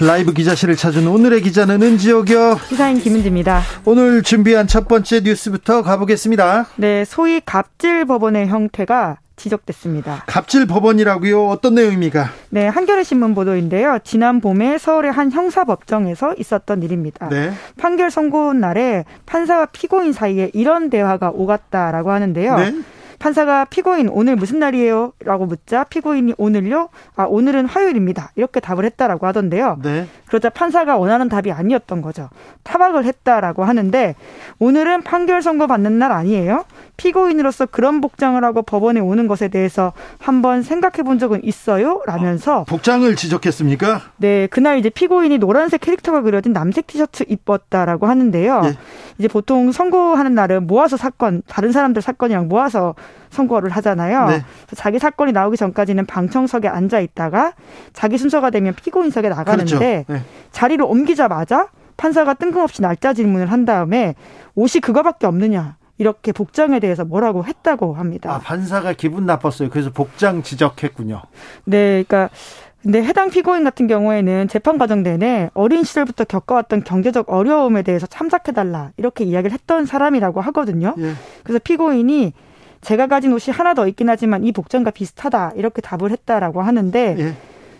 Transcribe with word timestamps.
라이브 0.00 0.34
기자실을 0.34 0.76
찾은 0.76 1.06
오늘의 1.06 1.40
기자는 1.40 1.80
은지옥이요. 1.82 2.58
시사인 2.68 2.98
김은지입니다. 2.98 3.62
오늘 3.86 4.22
준비한 4.22 4.66
첫 4.66 4.88
번째 4.88 5.20
뉴스부터 5.20 5.82
가보겠습니다. 5.82 6.66
네, 6.76 7.06
소위 7.06 7.40
갑질 7.40 8.04
법원의 8.04 8.48
형태가 8.48 9.16
지적됐습니다. 9.36 10.24
갑질 10.26 10.66
법원이라고요? 10.66 11.48
어떤 11.48 11.74
내용입니까? 11.76 12.30
네, 12.50 12.68
한겨레 12.68 13.04
신문 13.04 13.34
보도인데요. 13.34 13.98
지난 14.04 14.40
봄에 14.42 14.76
서울의 14.76 15.12
한 15.12 15.32
형사 15.32 15.64
법정에서 15.64 16.34
있었던 16.38 16.82
일입니다. 16.82 17.28
네. 17.30 17.52
판결 17.78 18.10
선고 18.10 18.52
날에 18.52 19.04
판사와 19.24 19.66
피고인 19.66 20.12
사이에 20.12 20.50
이런 20.52 20.90
대화가 20.90 21.30
오갔다라고 21.30 22.10
하는데요. 22.10 22.56
네. 22.56 22.74
판사가 23.18 23.64
피고인 23.66 24.08
오늘 24.08 24.36
무슨 24.36 24.58
날이에요? 24.58 25.12
라고 25.20 25.46
묻자 25.46 25.84
피고인이 25.84 26.34
오늘요? 26.38 26.88
아, 27.14 27.24
오늘은 27.24 27.66
화요일입니다. 27.66 28.32
이렇게 28.36 28.60
답을 28.60 28.84
했다라고 28.84 29.26
하던데요. 29.26 29.78
네. 29.82 30.06
그러자 30.26 30.50
판사가 30.50 30.96
원하는 30.96 31.28
답이 31.28 31.50
아니었던 31.50 32.02
거죠. 32.02 32.28
타박을 32.62 33.04
했다라고 33.04 33.64
하는데 33.64 34.14
오늘은 34.58 35.02
판결 35.02 35.42
선고 35.42 35.66
받는 35.66 35.98
날 35.98 36.12
아니에요? 36.12 36.64
피고인으로서 36.96 37.66
그런 37.66 38.00
복장을 38.00 38.42
하고 38.42 38.62
법원에 38.62 39.00
오는 39.00 39.26
것에 39.26 39.48
대해서 39.48 39.92
한번 40.18 40.62
생각해 40.62 41.02
본 41.04 41.18
적은 41.18 41.44
있어요? 41.44 42.02
라면서 42.06 42.60
아, 42.60 42.64
복장을 42.64 43.14
지적했습니까? 43.14 44.00
네, 44.16 44.46
그날 44.48 44.78
이제 44.78 44.88
피고인이 44.88 45.38
노란색 45.38 45.80
캐릭터가 45.82 46.22
그려진 46.22 46.52
남색 46.52 46.86
티셔츠 46.86 47.24
입었다라고 47.28 48.06
하는데요. 48.06 48.62
예. 48.64 48.78
이제 49.18 49.28
보통 49.28 49.72
선고하는 49.72 50.34
날은 50.34 50.66
모아서 50.66 50.96
사건, 50.96 51.42
다른 51.46 51.72
사람들 51.72 52.02
사건이랑 52.02 52.48
모아서 52.48 52.94
선고를 53.30 53.70
하잖아요. 53.70 54.28
네. 54.28 54.44
자기 54.74 54.98
사건이 54.98 55.32
나오기 55.32 55.56
전까지는 55.56 56.06
방청석에 56.06 56.68
앉아 56.68 57.00
있다가 57.00 57.52
자기 57.92 58.18
순서가 58.18 58.50
되면 58.50 58.74
피고인석에 58.74 59.28
나가는데 59.28 60.04
그렇죠. 60.04 60.12
네. 60.12 60.22
자리를 60.52 60.84
옮기자마자 60.84 61.68
판사가 61.96 62.34
뜬금없이 62.34 62.82
날짜 62.82 63.12
질문을 63.12 63.50
한 63.50 63.64
다음에 63.64 64.14
옷이 64.54 64.80
그거밖에 64.82 65.26
없느냐. 65.26 65.76
이렇게 65.98 66.32
복장에 66.32 66.80
대해서 66.80 67.04
뭐라고 67.04 67.44
했다고 67.44 67.94
합니다. 67.94 68.32
아, 68.32 68.38
판사가 68.38 68.92
기분 68.92 69.26
나빴어요. 69.26 69.70
그래서 69.70 69.90
복장 69.90 70.42
지적했군요. 70.42 71.22
네, 71.64 72.04
그러니까 72.04 72.30
근데 72.82 73.02
해당 73.02 73.30
피고인 73.30 73.64
같은 73.64 73.88
경우에는 73.88 74.46
재판 74.46 74.78
과정 74.78 75.02
내내 75.02 75.50
어린 75.54 75.82
시절부터 75.82 76.24
겪어왔던 76.24 76.84
경제적 76.84 77.30
어려움에 77.30 77.82
대해서 77.82 78.06
참작해달라 78.06 78.92
이렇게 78.96 79.24
이야기를 79.24 79.52
했던 79.52 79.86
사람이라고 79.86 80.40
하거든요. 80.42 80.94
예. 80.98 81.14
그래서 81.42 81.58
피고인이 81.64 82.32
제가 82.82 83.08
가진 83.08 83.32
옷이 83.32 83.52
하나 83.52 83.74
더 83.74 83.88
있긴 83.88 84.08
하지만 84.08 84.44
이 84.44 84.52
복장과 84.52 84.92
비슷하다 84.92 85.54
이렇게 85.56 85.82
답을 85.82 86.12
했다라고 86.12 86.62
하는데 86.62 87.16
예. 87.18 87.34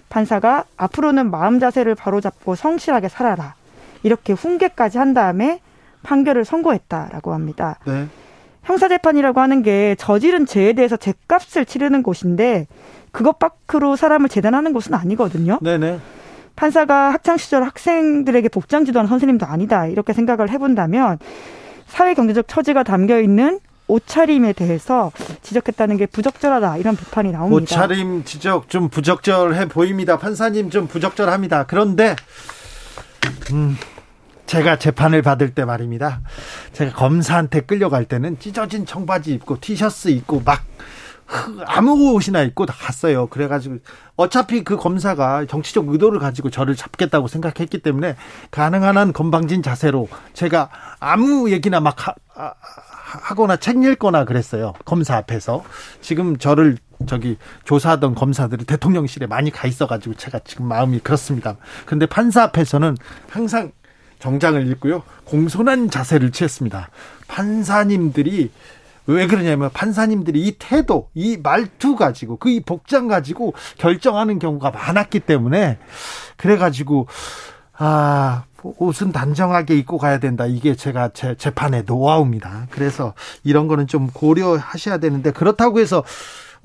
판사가 0.08 0.64
앞으로는 0.76 1.30
마음 1.30 1.60
자세를 1.60 1.94
바로잡고 1.94 2.56
성실하게 2.56 3.08
살아라 3.08 3.54
이렇게 4.02 4.32
훈계까지 4.32 4.98
한 4.98 5.14
다음에 5.14 5.60
판결을 6.02 6.44
선고했다라고 6.44 7.32
합니다. 7.32 7.78
네. 7.86 8.06
형사재판이라고 8.64 9.40
하는 9.40 9.62
게 9.62 9.94
저지른 9.98 10.44
죄에 10.44 10.72
대해서 10.72 10.96
죄값을 10.96 11.64
치르는 11.66 12.02
곳인데 12.02 12.66
그것 13.12 13.38
밖으로 13.38 13.96
사람을 13.96 14.28
재단하는 14.28 14.72
곳은 14.72 14.94
아니거든요. 14.94 15.58
네네. 15.62 16.00
판사가 16.56 17.12
학창 17.12 17.36
시절 17.36 17.62
학생들에게 17.62 18.48
복장 18.48 18.84
지도하는 18.84 19.08
선생님도 19.08 19.46
아니다 19.46 19.86
이렇게 19.86 20.12
생각을 20.12 20.50
해본다면 20.50 21.18
사회 21.86 22.14
경제적 22.14 22.48
처지가 22.48 22.82
담겨 22.82 23.20
있는 23.20 23.60
옷차림에 23.88 24.52
대해서 24.52 25.12
지적했다는 25.42 25.96
게 25.96 26.06
부적절하다 26.06 26.78
이런 26.78 26.96
비판이 26.96 27.30
나옵니다. 27.30 27.62
옷차림 27.62 28.24
지적 28.24 28.68
좀 28.68 28.88
부적절해 28.88 29.68
보입니다. 29.68 30.18
판사님 30.18 30.70
좀 30.70 30.88
부적절합니다. 30.88 31.66
그런데 31.66 32.16
음, 33.52 33.76
제가 34.46 34.78
재판을 34.78 35.22
받을 35.22 35.54
때 35.54 35.64
말입니다. 35.64 36.20
제가 36.72 36.92
검사한테 36.92 37.60
끌려갈 37.60 38.04
때는 38.04 38.38
찢어진 38.38 38.86
청바지 38.86 39.32
입고 39.34 39.60
티셔츠 39.60 40.08
입고 40.08 40.42
막 40.44 40.64
아무 41.66 42.12
옷이나 42.12 42.42
입고 42.42 42.66
갔어요. 42.66 43.26
그래가지고 43.26 43.78
어차피 44.14 44.62
그 44.62 44.76
검사가 44.76 45.46
정치적 45.46 45.88
의도를 45.88 46.20
가지고 46.20 46.50
저를 46.50 46.76
잡겠다고 46.76 47.28
생각했기 47.28 47.78
때문에 47.78 48.16
가능한 48.50 48.96
한 48.96 49.12
건방진 49.12 49.62
자세로 49.62 50.08
제가 50.34 50.70
아무 51.00 51.50
얘기나 51.50 51.80
막 51.80 51.96
하, 52.06 52.14
하거나 53.06 53.56
책 53.56 53.82
읽거나 53.82 54.24
그랬어요. 54.24 54.74
검사 54.84 55.16
앞에서. 55.16 55.64
지금 56.00 56.36
저를 56.36 56.78
저기 57.06 57.36
조사하던 57.64 58.14
검사들이 58.14 58.64
대통령실에 58.64 59.26
많이 59.26 59.50
가 59.50 59.66
있어가지고 59.68 60.14
제가 60.14 60.40
지금 60.44 60.66
마음이 60.66 61.00
그렇습니다. 61.00 61.56
근데 61.84 62.06
판사 62.06 62.44
앞에서는 62.44 62.96
항상 63.28 63.72
정장을 64.26 64.66
입고요. 64.72 65.04
공손한 65.24 65.88
자세를 65.88 66.32
취했습니다. 66.32 66.88
판사님들이 67.28 68.50
왜 69.06 69.28
그러냐면 69.28 69.70
판사님들이 69.72 70.40
이 70.48 70.56
태도, 70.58 71.10
이 71.14 71.38
말투 71.40 71.94
가지고 71.94 72.36
그 72.36 72.50
이 72.50 72.58
복장 72.58 73.06
가지고 73.06 73.54
결정하는 73.78 74.40
경우가 74.40 74.72
많았기 74.72 75.20
때문에 75.20 75.78
그래 76.36 76.56
가지고 76.56 77.06
아 77.78 78.42
옷은 78.64 79.12
단정하게 79.12 79.76
입고 79.76 79.96
가야 79.98 80.18
된다. 80.18 80.44
이게 80.46 80.74
제가 80.74 81.10
제 81.14 81.36
재판의 81.36 81.84
노하우입니다. 81.86 82.66
그래서 82.70 83.14
이런 83.44 83.68
거는 83.68 83.86
좀 83.86 84.10
고려하셔야 84.12 84.98
되는데 84.98 85.30
그렇다고 85.30 85.78
해서 85.78 86.02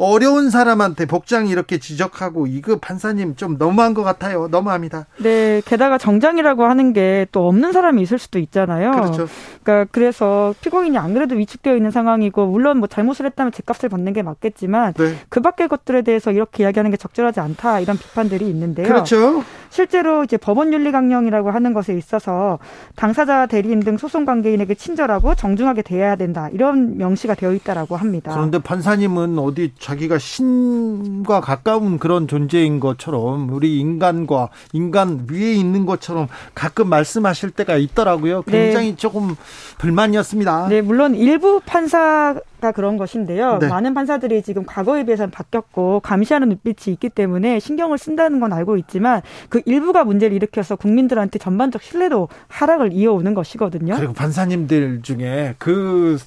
어려운 0.04 0.50
사람한테 0.50 1.06
복장 1.06 1.48
이렇게 1.48 1.78
지적하고 1.78 2.48
이거 2.48 2.78
판사님 2.78 3.36
좀 3.36 3.58
너무한 3.58 3.94
것 3.94 4.04
같아요. 4.04 4.48
너무합니다. 4.50 5.06
네, 5.20 5.62
게다가 5.66 5.98
정장이라고 5.98 6.66
하는 6.66 6.94
게 6.94 7.22
또 7.32 7.48
없는 7.48 7.72
사람이 7.72 8.02
있을 8.02 8.18
수도 8.18 8.40
있잖아요. 8.40 8.92
그렇죠. 8.92 9.28
그러니까 9.64 9.90
그래서 9.92 10.54
피고인이 10.62 10.98
안 10.98 11.14
그래도 11.14 11.36
위축되어 11.36 11.76
있는 11.76 11.92
상황이고 11.92 12.46
물론 12.48 12.78
뭐 12.80 12.88
잘못을 12.88 13.26
했다면 13.26 13.52
제값을 13.52 13.90
받는 13.90 14.14
게 14.14 14.22
맞겠지만 14.22 14.94
네. 14.94 15.16
그 15.30 15.42
밖의 15.42 15.68
것들에 15.68 16.02
대해서 16.02 16.32
이렇게 16.32 16.64
이야기하는 16.64 16.92
게 16.92 16.98
적절하지 16.98 17.40
않다 17.40 17.80
이런 17.80 17.98
비판들이 17.98 18.48
있는데요. 18.50 18.88
그렇죠. 18.88 19.44
실제로 19.72 20.26
이제 20.26 20.36
법원 20.38 20.74
윤리 20.74 20.92
강령이라고 20.92 21.50
하는 21.50 21.74
것에 21.74 21.98
있어서 21.98 22.60
당사자 22.96 23.46
대리인 23.46 23.80
등 23.80 23.98
소송 23.98 24.26
관계인에게 24.26 24.76
친절하고 24.76 25.34
정중하게 25.34 25.82
대해야 25.82 26.18
된다 26.18 26.50
이런 26.52 26.98
명시가 26.98 27.36
되어 27.36 27.54
있다라고 27.54 27.96
합니다. 27.96 28.34
그런데 28.34 28.60
판사님은 28.60 29.40
어디 29.40 29.72
자기가 29.80 30.18
신과 30.20 31.40
가까운 31.40 31.98
그런 32.00 32.28
존재인 32.28 32.82
것처럼 32.82 33.50
우리 33.50 33.80
인간과 33.80 34.50
인간 34.74 35.26
위에 35.32 35.54
있는 35.54 35.86
것처럼 35.86 36.28
가끔 36.54 36.90
말씀하실 36.90 37.52
때가 37.52 37.78
있더라고요. 37.78 38.44
네. 38.48 38.66
굉장히 38.66 38.90
네. 38.90 38.96
조금 38.98 39.36
불만이었습니다. 39.78 40.68
네, 40.68 40.82
물론 40.82 41.16
일부 41.16 41.62
판사 41.66 42.36
가 42.62 42.72
그런 42.72 42.96
것인데요. 42.96 43.58
네. 43.58 43.68
많은 43.68 43.96
판사들이 43.96 44.44
지금 44.44 44.64
과거에 44.66 45.04
비해서는 45.04 45.32
바뀌었고 45.32 46.00
감시하는 46.02 46.50
눈빛이 46.50 46.94
있기 46.94 47.10
때문에 47.10 47.60
신경을 47.60 47.98
쓴다는 47.98 48.40
건 48.40 48.54
알고 48.54 48.78
있지만 48.78 49.22
그 49.50 49.62
일부가 49.66 50.04
문제를 50.04 50.36
일으켜서 50.36 50.76
국민들한테 50.76 51.40
전반적 51.40 51.82
신뢰도 51.82 52.30
하락을 52.48 52.94
이어오는 52.94 53.34
것이거든요. 53.34 53.96
그리고 53.96 54.14
판사님들 54.14 55.02
중에 55.02 55.56
그 55.58 56.20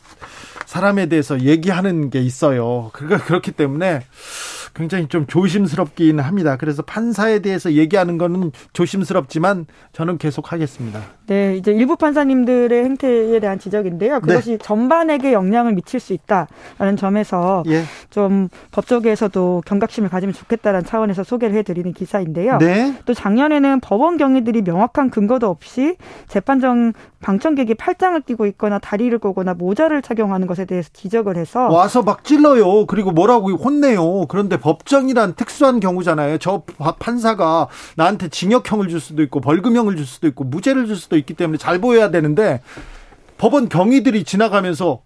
사람에 0.66 1.06
대해서 1.06 1.40
얘기하는 1.40 2.10
게 2.10 2.20
있어요. 2.20 2.90
그러니까 2.92 3.24
그렇기 3.24 3.52
때문에 3.52 4.02
굉장히 4.74 5.06
좀 5.08 5.26
조심스럽긴 5.26 6.20
합니다. 6.20 6.56
그래서 6.56 6.82
판사에 6.82 7.38
대해서 7.38 7.72
얘기하는 7.72 8.18
거는 8.18 8.52
조심스럽지만 8.72 9.66
저는 9.92 10.18
계속 10.18 10.52
하겠습니다. 10.52 11.00
네, 11.26 11.56
이제 11.56 11.72
일부 11.72 11.96
판사님들의 11.96 12.84
행태에 12.84 13.40
대한 13.40 13.58
지적인데요. 13.58 14.20
그것이 14.20 14.50
네. 14.50 14.58
전반에게 14.58 15.32
영향을 15.32 15.72
미칠 15.74 16.00
수 16.00 16.12
있다라는 16.12 16.96
점에서 16.96 17.62
예. 17.66 17.82
좀 18.10 18.48
법조계에서도 18.72 19.62
경각심을 19.64 20.08
가지면 20.10 20.34
좋겠다는 20.34 20.84
차원에서 20.84 21.24
소개를 21.24 21.56
해드리는 21.56 21.92
기사인데요. 21.92 22.58
네. 22.58 22.94
또 23.06 23.14
작년에는 23.14 23.80
법원 23.80 24.16
경위들이 24.16 24.62
명확한 24.62 25.10
근거도 25.10 25.48
없이 25.48 25.96
재판정 26.28 26.92
방청객이 27.24 27.72
팔짱을 27.76 28.20
끼고 28.20 28.44
있거나 28.48 28.78
다리를 28.78 29.18
꼬거나 29.18 29.54
모자를 29.54 30.02
착용하는 30.02 30.46
것에 30.46 30.66
대해서 30.66 30.90
지적을 30.92 31.38
해서 31.38 31.68
와서 31.68 32.02
막 32.02 32.22
찔러요. 32.22 32.84
그리고 32.84 33.12
뭐라고 33.12 33.50
혼내요. 33.52 34.26
그런데 34.26 34.58
법정이란 34.58 35.32
특수한 35.34 35.80
경우잖아요. 35.80 36.36
저 36.36 36.64
판사가 36.98 37.68
나한테 37.96 38.28
징역형을 38.28 38.88
줄 38.88 39.00
수도 39.00 39.22
있고 39.22 39.40
벌금형을 39.40 39.96
줄 39.96 40.04
수도 40.04 40.26
있고 40.26 40.44
무죄를 40.44 40.86
줄 40.86 40.96
수도 40.96 41.16
있기 41.16 41.32
때문에 41.32 41.56
잘 41.56 41.80
보여야 41.80 42.10
되는데 42.10 42.60
법원 43.38 43.70
경위들이 43.70 44.24
지나가면서 44.24 45.00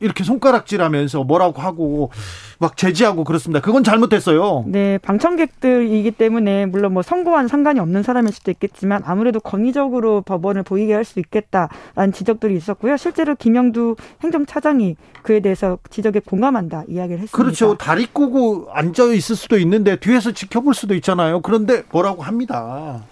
이렇게 0.00 0.24
손가락질하면서 0.24 1.24
뭐라고 1.24 1.62
하고 1.62 2.10
막 2.58 2.76
제지하고 2.76 3.24
그렇습니다. 3.24 3.60
그건 3.60 3.84
잘못됐어요. 3.84 4.64
네, 4.66 4.98
방청객들이기 4.98 6.10
때문에 6.10 6.66
물론 6.66 6.92
뭐 6.92 7.02
선고와는 7.02 7.48
상관이 7.48 7.80
없는 7.80 8.02
사람일 8.02 8.32
수도 8.32 8.50
있겠지만 8.50 9.02
아무래도 9.04 9.40
권위적으로 9.40 10.22
법원을 10.22 10.62
보이게 10.64 10.92
할 10.92 11.04
수 11.04 11.20
있겠다라는 11.20 12.12
지적들이 12.14 12.56
있었고요. 12.56 12.96
실제로 12.96 13.34
김영두 13.34 13.96
행정차장이 14.22 14.96
그에 15.22 15.40
대해서 15.40 15.78
지적에 15.90 16.20
공감한다 16.20 16.84
이야기를 16.88 17.20
했습니다. 17.20 17.36
그렇죠. 17.36 17.76
다리 17.76 18.06
꼬고 18.06 18.68
앉아 18.72 19.12
있을 19.12 19.36
수도 19.36 19.58
있는데 19.58 19.96
뒤에서 19.96 20.32
지켜볼 20.32 20.74
수도 20.74 20.94
있잖아요. 20.94 21.40
그런데 21.40 21.82
뭐라고 21.92 22.22
합니다. 22.22 23.02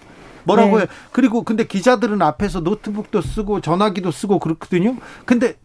뭐라고 0.45 0.77
네. 0.77 0.83
해. 0.83 0.87
그리고 1.11 1.43
근데 1.43 1.65
기자들은 1.65 2.21
앞에서 2.21 2.59
노트북도 2.61 3.21
쓰고 3.21 3.61
전화기도 3.61 4.11
쓰고 4.11 4.39
그렇거든요. 4.39 4.95
근데 5.25 5.55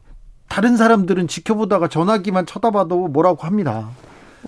다른 0.48 0.76
사람들은 0.76 1.28
지켜보다가 1.28 1.88
전화기만 1.88 2.46
쳐다봐도 2.46 3.08
뭐라고 3.08 3.46
합니다. 3.46 3.88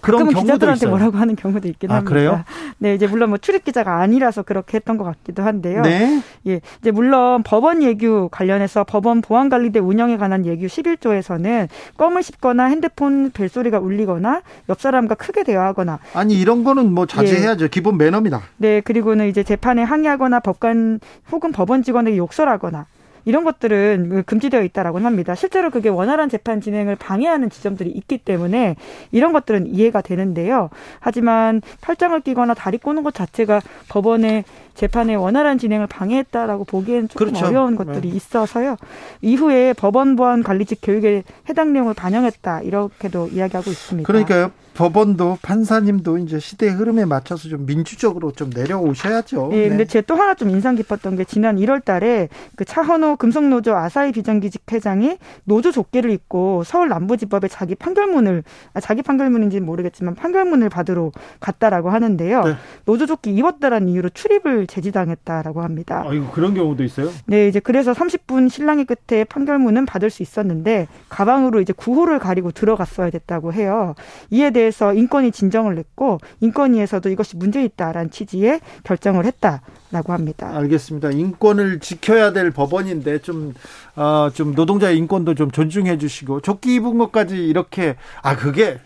그런 0.01 0.21
경우도 0.21 0.41
기자들한테 0.41 0.79
있어요. 0.79 0.91
뭐라고 0.91 1.19
하는 1.19 1.37
경우도 1.37 1.69
있긴 1.69 1.91
아, 1.91 1.97
합니다. 1.97 2.09
그래요? 2.09 2.45
네, 2.79 2.95
이제 2.95 3.07
물론 3.07 3.31
뭐 3.31 3.39
출입 3.39 3.65
기자가 3.65 4.01
아니라서 4.01 4.43
그렇게 4.43 4.77
했던 4.77 4.97
것 4.97 5.05
같기도 5.05 5.43
한데요. 5.43 5.83
네. 5.83 6.23
예, 6.47 6.61
이제 6.81 6.91
물론 6.91 7.43
법원 7.43 7.83
예규 7.83 8.29
관련해서 8.31 8.85
법원 8.85 9.21
보안관리대 9.21 9.79
운영에 9.81 10.17
관한 10.17 10.47
예규 10.47 10.67
11조에서는 10.67 11.69
껌을 11.97 12.23
씹거나 12.23 12.67
핸드폰 12.67 13.31
벨소리가 13.33 13.79
울리거나 13.79 14.43
옆 14.69 14.81
사람과 14.81 15.17
크게 15.17 15.45
대화하거나 15.45 15.99
아니 16.15 16.35
이런 16.35 16.65
거는 16.65 16.93
뭐 16.93 17.07
자제해야죠. 17.07 17.65
예. 17.65 17.69
기본 17.69 17.99
매너입니다. 17.99 18.43
네, 18.57 18.81
그리고는 18.81 19.29
이제 19.29 19.43
재판에 19.43 19.83
항의하거나 19.83 20.41
법관 20.41 21.01
혹은 21.33 21.53
법원 21.53 21.83
직원에게 21.83 22.17
욕설하거나 22.17 22.87
이런 23.31 23.45
것들은 23.45 24.25
금지되어 24.27 24.63
있다라고 24.65 24.99
합니다. 24.99 25.37
실제로 25.37 25.71
그게 25.71 25.89
원활한 25.89 26.29
재판 26.29 26.61
진행을 26.61 26.97
방해하는 26.97 27.49
지점들이 27.49 27.89
있기 27.91 28.19
때문에 28.19 28.75
이런 29.13 29.33
것들은 29.33 29.69
이해가 29.69 30.01
되는데요. 30.01 30.69
하지만 30.99 31.63
팔짱을 31.81 32.23
끼거나 32.23 32.55
다리 32.55 32.79
꼬는 32.79 33.05
것 33.05 33.15
자체가 33.15 33.61
법원의 33.89 34.43
재판의 34.75 35.17
원활한 35.17 35.59
진행을 35.59 35.87
방해했다라고 35.87 36.65
보기에는 36.65 37.09
조금 37.09 37.27
그렇죠. 37.29 37.47
어려운 37.47 37.77
것들이 37.77 38.11
네. 38.11 38.17
있어서요. 38.17 38.77
이후에 39.23 39.73
법원 39.75 40.17
보안 40.17 40.43
관리직 40.43 40.79
교육에 40.83 41.23
해당 41.49 41.73
내용을 41.73 41.95
반영했다 41.95 42.63
이렇게도 42.63 43.29
이야기하고 43.29 43.71
있습니다. 43.71 44.07
그러니까요. 44.07 44.51
법원도 44.73 45.39
판사님도 45.43 46.19
이제 46.19 46.39
시대의 46.39 46.73
흐름에 46.73 47.05
맞춰서 47.05 47.49
좀 47.49 47.67
민주적으로 47.67 48.31
좀 48.33 48.51
내려오셔야죠. 48.55 49.49
네, 49.51 49.63
네. 49.65 49.69
근데 49.69 49.85
제 49.85 50.01
또 50.11 50.15
하나 50.15 50.35
좀 50.35 50.49
인상 50.51 50.75
깊었던 50.75 51.17
게 51.17 51.25
지난 51.25 51.57
1월 51.57 51.85
달에 51.85 52.29
그 52.57 52.65
차헌호 52.65 53.17
금속노조 53.17 53.77
아사히 53.77 54.11
비정규직 54.13 54.63
회장이 54.73 55.19
노조 55.45 55.71
조끼를 55.71 56.11
입고 56.11 56.65
서울 56.65 56.89
남부지법에 56.89 57.49
자기 57.49 57.75
판결문을 57.75 58.43
아, 58.73 58.81
자기 58.81 59.03
판결문인지는 59.03 59.65
모르겠지만 59.67 60.15
판결문을 60.15 60.69
받으러 60.71 61.13
갔다라고 61.41 61.91
하는데요. 61.91 62.43
네. 62.45 62.55
노조 62.87 63.07
조끼 63.07 63.31
입었다라는 63.35 63.89
이유로 63.89 64.09
출입을 64.11 64.60
제지당했다라고 64.67 65.63
합니다. 65.63 66.05
아, 66.07 66.13
이거 66.13 66.31
그런 66.31 66.55
경우도 66.55 66.85
있어요? 66.85 67.11
네, 67.27 67.49
이제 67.49 67.61
그래서 67.61 67.93
30분 67.93 68.49
신랑이 68.49 68.85
끝에 68.85 69.25
판결문은 69.25 69.85
받을 69.87 70.11
수 70.11 70.23
있었는데 70.23 70.87
가방으로 71.09 71.61
이제 71.61 71.73
구호를 71.73 72.19
가리고 72.19 72.53
들어갔어야 72.53 73.11
됐다고 73.11 73.53
해요. 73.53 73.95
이에 74.31 74.51
대해 74.51 74.71
대해서 74.71 74.93
인권위 74.93 75.33
진정을 75.33 75.75
냈고 75.75 76.19
인권위에서도 76.41 77.09
이것이 77.09 77.37
문제 77.37 77.65
있다라는 77.65 78.11
취지의 78.11 78.61
결정을 78.85 79.25
했다라고 79.25 80.13
합니다. 80.13 80.51
알겠습니다. 80.55 81.11
인권을 81.11 81.81
지켜야 81.81 82.33
될 82.33 82.51
법원인데 82.51 83.21
좀, 83.21 83.55
어, 83.97 84.31
좀 84.33 84.55
노동자의 84.55 84.99
인권도 84.99 85.35
좀 85.35 85.51
존중해 85.51 85.99
주시고 85.99 86.43
조끼 86.43 86.75
입은 86.77 86.99
것까지 86.99 87.37
이렇게 87.37 87.97
아 88.23 88.37
그게 88.37 88.79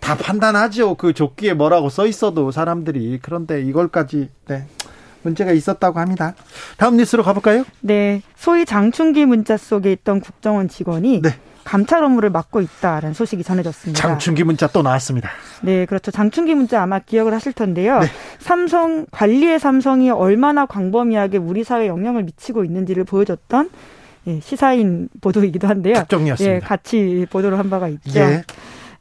다 0.00 0.16
판단하죠. 0.16 0.94
그 0.94 1.12
조끼에 1.12 1.54
뭐라고 1.54 1.88
써 1.88 2.06
있어도 2.06 2.52
사람들이 2.52 3.18
그런데 3.20 3.60
이걸까지 3.62 4.30
네. 4.46 4.66
문제가 5.22 5.52
있었다고 5.52 5.98
합니다. 6.00 6.34
다음 6.76 6.96
뉴스로 6.96 7.22
가볼까요? 7.22 7.64
네. 7.80 8.22
소위 8.36 8.64
장충기 8.64 9.26
문자 9.26 9.56
속에 9.56 9.92
있던 9.92 10.20
국정원 10.20 10.68
직원이 10.68 11.22
네. 11.22 11.30
감찰 11.64 12.02
업무를 12.02 12.30
맡고 12.30 12.62
있다라는 12.62 13.12
소식이 13.12 13.44
전해졌습니다. 13.44 14.00
장충기 14.00 14.42
문자 14.44 14.66
또 14.68 14.80
나왔습니다. 14.80 15.28
네, 15.60 15.84
그렇죠. 15.84 16.10
장충기 16.10 16.54
문자 16.54 16.82
아마 16.82 16.98
기억을 16.98 17.34
하실 17.34 17.52
텐데요. 17.52 17.98
네. 18.00 18.06
삼성 18.38 19.04
관리의 19.10 19.58
삼성이 19.60 20.10
얼마나 20.10 20.64
광범위하게 20.64 21.36
우리 21.36 21.64
사회에 21.64 21.88
영향을 21.88 22.22
미치고 22.22 22.64
있는지를 22.64 23.04
보여줬던 23.04 23.68
예, 24.28 24.40
시사인 24.40 25.08
보도이기도 25.20 25.68
한데요. 25.68 25.94
특정이었습니다. 25.94 26.54
예, 26.56 26.58
같이 26.60 27.26
보도를 27.30 27.58
한 27.58 27.68
바가 27.70 27.88
있죠. 27.88 28.18
예. 28.18 28.42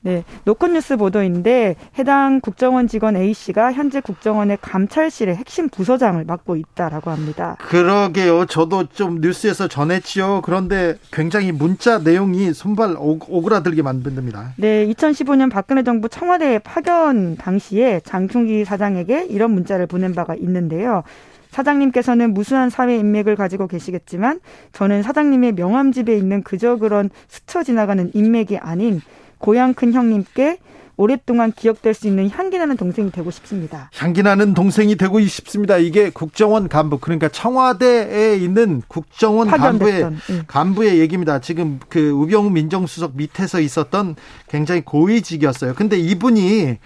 네, 0.07 0.23
노컷뉴스 0.45 0.95
보도인데 0.95 1.75
해당 1.99 2.39
국정원 2.39 2.87
직원 2.87 3.17
A 3.17 3.33
씨가 3.33 3.73
현재 3.73 3.99
국정원의 3.99 4.57
감찰실의 4.61 5.35
핵심 5.35 5.67
부서장을 5.67 6.23
맡고 6.23 6.55
있다라고 6.55 7.11
합니다. 7.11 7.57
그러게요. 7.59 8.45
저도 8.45 8.85
좀 8.85 9.19
뉴스에서 9.19 9.67
전했지요. 9.67 10.43
그런데 10.45 10.95
굉장히 11.11 11.51
문자 11.51 11.97
내용이 11.97 12.53
손발 12.53 12.95
오그라들게 12.97 13.81
만듭니다. 13.81 14.53
네, 14.55 14.87
2015년 14.87 15.51
박근혜 15.51 15.83
정부 15.83 16.07
청와대 16.07 16.59
파견 16.59 17.35
당시에 17.35 17.99
장충기 18.05 18.63
사장에게 18.63 19.25
이런 19.25 19.51
문자를 19.51 19.87
보낸 19.87 20.15
바가 20.15 20.35
있는데요. 20.35 21.03
사장님께서는 21.51 22.33
무수한 22.33 22.69
사회 22.69 22.95
인맥을 22.95 23.35
가지고 23.35 23.67
계시겠지만 23.67 24.39
저는 24.71 25.03
사장님의 25.03 25.55
명함 25.55 25.91
집에 25.91 26.15
있는 26.15 26.43
그저 26.43 26.77
그런 26.77 27.09
스쳐 27.27 27.61
지나가는 27.63 28.09
인맥이 28.13 28.57
아닌 28.57 29.01
고향 29.39 29.73
큰 29.73 29.93
형님께 29.93 30.59
오랫동안 30.99 31.51
기억될 31.51 31.93
수 31.93 32.07
있는 32.07 32.27
향기나는 32.27 32.75
동생이 32.75 33.11
되고 33.11 33.29
싶습니다. 33.29 33.91
향기나는 33.93 34.55
동생이 34.55 34.95
되고 34.95 35.21
싶습니다. 35.21 35.77
이게 35.77 36.09
국정원 36.09 36.67
간부 36.67 36.97
그러니까 36.97 37.29
청와대에 37.29 38.35
있는 38.37 38.81
국정원 38.87 39.47
간부의 39.47 40.09
네. 40.09 40.41
간부의 40.47 40.99
얘기입니다. 40.99 41.39
지금 41.39 41.79
그 41.87 42.09
우병우 42.09 42.49
민정수석 42.49 43.11
밑에서 43.15 43.59
있었던 43.59 44.15
굉장히 44.49 44.81
고위직이었어요. 44.81 45.75
근데 45.75 45.97
이분이 45.99 46.77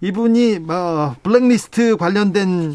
이분이 0.00 0.60
뭐 0.60 1.14
블랙리스트 1.22 1.98
관련된 1.98 2.74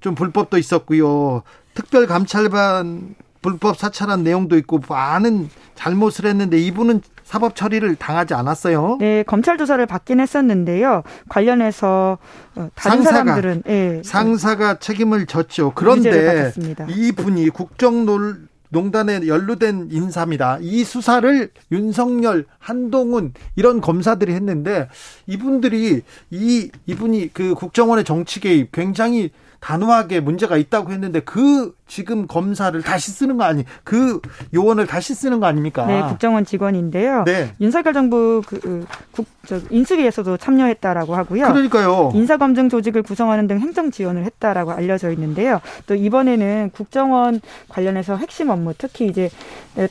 좀 0.00 0.16
불법도 0.16 0.58
있었고요. 0.58 1.42
특별 1.74 2.06
감찰반 2.06 3.14
불법 3.42 3.76
사찰한 3.76 4.22
내용도 4.22 4.56
있고 4.56 4.80
많은 4.88 5.50
잘못을 5.74 6.26
했는데 6.26 6.58
이분은 6.58 7.02
사법 7.24 7.56
처리를 7.56 7.96
당하지 7.96 8.34
않았어요. 8.34 8.98
네, 9.00 9.22
검찰 9.24 9.58
조사를 9.58 9.84
받긴 9.86 10.20
했었는데요. 10.20 11.02
관련해서 11.28 12.18
어, 12.54 12.68
다른 12.74 13.02
상사가, 13.02 13.24
사람들은 13.24 13.62
예, 13.68 14.02
상사가 14.04 14.78
책임을 14.78 15.26
졌죠. 15.26 15.72
그런데 15.74 16.52
이 16.88 17.12
분이 17.12 17.48
국정놀 17.50 18.48
농단에 18.68 19.26
연루된 19.26 19.88
인사입니다. 19.90 20.58
이 20.60 20.82
수사를 20.82 21.50
윤석열, 21.70 22.46
한동훈 22.58 23.34
이런 23.54 23.80
검사들이 23.80 24.32
했는데 24.32 24.88
이분들이 25.26 26.02
이 26.30 26.70
이분이 26.86 27.30
그 27.34 27.54
국정원의 27.54 28.04
정치 28.04 28.40
개입 28.40 28.72
굉장히 28.72 29.30
단호하게 29.60 30.20
문제가 30.20 30.56
있다고 30.56 30.90
했는데 30.90 31.20
그 31.20 31.74
지금 31.92 32.26
검사를 32.26 32.80
다시 32.80 33.10
쓰는 33.10 33.36
거 33.36 33.44
아니 33.44 33.66
그 33.84 34.18
요원을 34.54 34.86
다시 34.86 35.14
쓰는 35.14 35.40
거 35.40 35.46
아닙니까? 35.46 35.84
네, 35.84 36.00
국정원 36.08 36.46
직원인데요. 36.46 37.24
네. 37.24 37.52
윤석열 37.60 37.92
정부 37.92 38.40
그, 38.46 38.58
그 38.60 38.86
국, 39.10 39.26
저, 39.44 39.60
인수위에서도 39.68 40.38
참여했다라고 40.38 41.14
하고요. 41.14 41.48
그러니까요. 41.48 42.10
인사검증 42.14 42.70
조직을 42.70 43.02
구성하는 43.02 43.46
등 43.46 43.60
행정 43.60 43.90
지원을 43.90 44.24
했다라고 44.24 44.72
알려져 44.72 45.10
있는데요. 45.10 45.60
또 45.86 45.94
이번에는 45.94 46.70
국정원 46.72 47.42
관련해서 47.68 48.16
핵심 48.16 48.48
업무, 48.48 48.72
특히 48.78 49.06
이제 49.06 49.28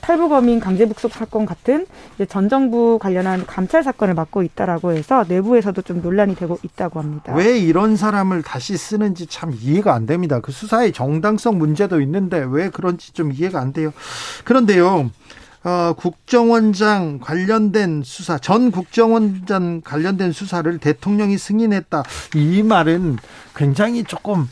탈북어민 0.02 0.60
강제북속 0.60 1.12
사건 1.12 1.46
같은 1.46 1.86
전 2.30 2.50
정부 2.50 2.98
관련한 3.00 3.46
감찰 3.46 3.84
사건을 3.84 4.16
맡고 4.16 4.42
있다라고 4.42 4.94
해서 4.94 5.24
내부에서도 5.28 5.80
좀 5.84 6.02
논란이 6.02 6.36
되고 6.36 6.58
있다고 6.64 7.00
합니다. 7.00 7.36
왜 7.36 7.60
이런 7.60 7.96
사람을 7.96 8.42
다시 8.42 8.76
쓰는지 8.76 9.28
참 9.28 9.54
이해가 9.54 9.94
안 9.94 10.08
됩니다. 10.08 10.40
그 10.40 10.52
수사의 10.52 10.94
정당성 10.94 11.60
문제 11.60 11.91
도 11.92 12.00
있는데 12.02 12.44
왜 12.50 12.70
그런지 12.70 13.12
좀 13.12 13.34
이해가 13.34 13.60
안 13.60 13.74
돼요. 13.74 13.92
그런데요. 14.46 15.12
어, 15.64 15.94
국정원장 15.96 17.20
관련된 17.20 18.02
수사, 18.04 18.38
전 18.40 18.72
국정원장 18.72 19.82
관련된 19.82 20.32
수사를 20.32 20.76
대통령이 20.80 21.38
승인했다. 21.38 22.04
이 22.36 22.64
말은 22.64 23.18
굉장히 23.56 24.04
조금 24.06 24.48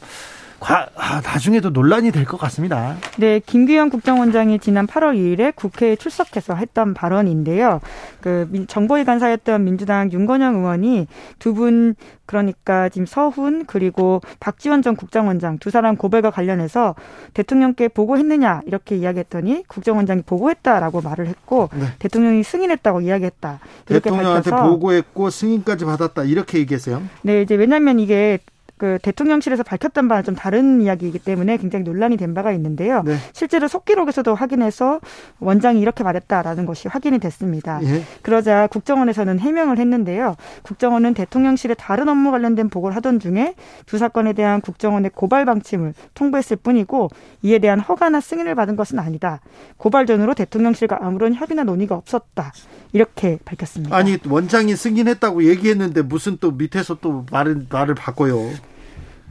아, 0.61 1.21
나중에도 1.21 1.69
논란이 1.69 2.11
될 2.11 2.25
것 2.25 2.37
같습니다. 2.37 2.95
네, 3.17 3.39
김규현 3.39 3.89
국정원장이 3.89 4.59
지난 4.59 4.85
8월 4.85 5.15
2일에 5.15 5.55
국회에 5.55 5.95
출석해서 5.95 6.55
했던 6.55 6.93
발언인데요. 6.93 7.79
그 8.21 8.65
정보위 8.67 9.03
간사였던 9.05 9.63
민주당 9.63 10.11
윤건영 10.11 10.55
의원이 10.57 11.07
두 11.39 11.53
분 11.53 11.95
그러니까 12.25 12.89
지금 12.89 13.07
서훈 13.07 13.65
그리고 13.65 14.21
박지원 14.39 14.83
전 14.83 14.95
국정원장 14.95 15.57
두 15.57 15.71
사람 15.71 15.95
고발과 15.95 16.29
관련해서 16.29 16.93
대통령께 17.33 17.87
보고했느냐 17.87 18.61
이렇게 18.67 18.95
이야기했더니 18.97 19.63
국정원장이 19.67 20.21
보고했다라고 20.21 21.01
말을 21.01 21.25
했고 21.27 21.69
네. 21.73 21.85
대통령이 21.97 22.43
승인했다고 22.43 23.01
이야기했다. 23.01 23.59
이렇게 23.89 24.09
대통령한테 24.11 24.51
밝혀서 24.51 24.69
보고했고 24.69 25.29
승인까지 25.31 25.85
받았다 25.85 26.23
이렇게 26.23 26.59
얘기했어요. 26.59 27.01
네, 27.23 27.41
이제 27.41 27.55
왜냐하면 27.55 27.97
이게 27.99 28.37
그 28.79 28.98
대통령실에서 29.01 29.62
밝혔던 29.62 30.07
바와 30.07 30.21
좀 30.21 30.36
다른 30.36 30.81
이야기이기 30.81 31.19
때문에 31.19 31.57
굉장히 31.57 31.83
논란이 31.83 32.15
된 32.15 32.33
바가 32.33 32.53
있는데요. 32.53 33.03
네. 33.03 33.17
실제로 33.33 33.67
속기록에서도 33.67 34.33
확인해서 34.33 35.01
원장이 35.39 35.81
이렇게 35.81 36.05
말했다라는 36.05 36.65
것이 36.65 36.88
확인이 36.88 37.19
됐습니다. 37.19 37.81
예. 37.83 38.03
그러자 38.21 38.67
국정원에서는 38.67 39.38
해명을 39.38 39.79
했는데요. 39.79 40.38
국정원은 40.63 41.13
대통령실에 41.13 41.74
다른 41.74 42.07
업무 42.07 42.31
관련된 42.31 42.69
보고를 42.69 42.95
하던 42.95 43.19
중에 43.19 43.53
두 43.86 43.98
사건에 43.98 44.31
대한 44.31 44.62
국정원의 44.62 45.12
고발 45.13 45.43
방침을 45.43 45.93
통보했을 46.13 46.55
뿐이고 46.55 47.09
이에 47.41 47.59
대한 47.59 47.81
허가나 47.81 48.21
승인을 48.21 48.55
받은 48.55 48.77
것은 48.77 48.98
아니다. 48.98 49.41
고발 49.75 50.05
전으로 50.05 50.33
대통령실과 50.36 51.00
아무런 51.01 51.33
협의나 51.33 51.65
논의가 51.65 51.95
없었다. 51.95 52.53
이렇게 52.93 53.39
밝혔습니다. 53.43 53.93
아니 53.93 54.17
원장이 54.25 54.77
승인했다고 54.77 55.43
얘기했는데 55.43 56.01
무슨 56.01 56.38
또 56.39 56.51
밑에서 56.51 57.00
또 57.01 57.25
말을 57.29 57.65
말을 57.69 57.95
바꿔요. 57.95 58.68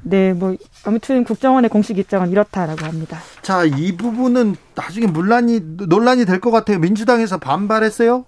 네, 0.02 0.32
뭐 0.32 0.56
아무튼 0.84 1.24
국정원의 1.24 1.70
공식 1.70 1.98
입장은 1.98 2.30
이렇다라고 2.30 2.84
합니다. 2.86 3.18
자, 3.42 3.64
이 3.64 3.96
부분은 3.96 4.56
나중에 4.74 5.06
논란이 5.06 5.60
논란이 5.88 6.24
될 6.24 6.38
것 6.40 6.50
같아요. 6.50 6.78
민주당에서 6.78 7.38
반발했어요? 7.38 8.24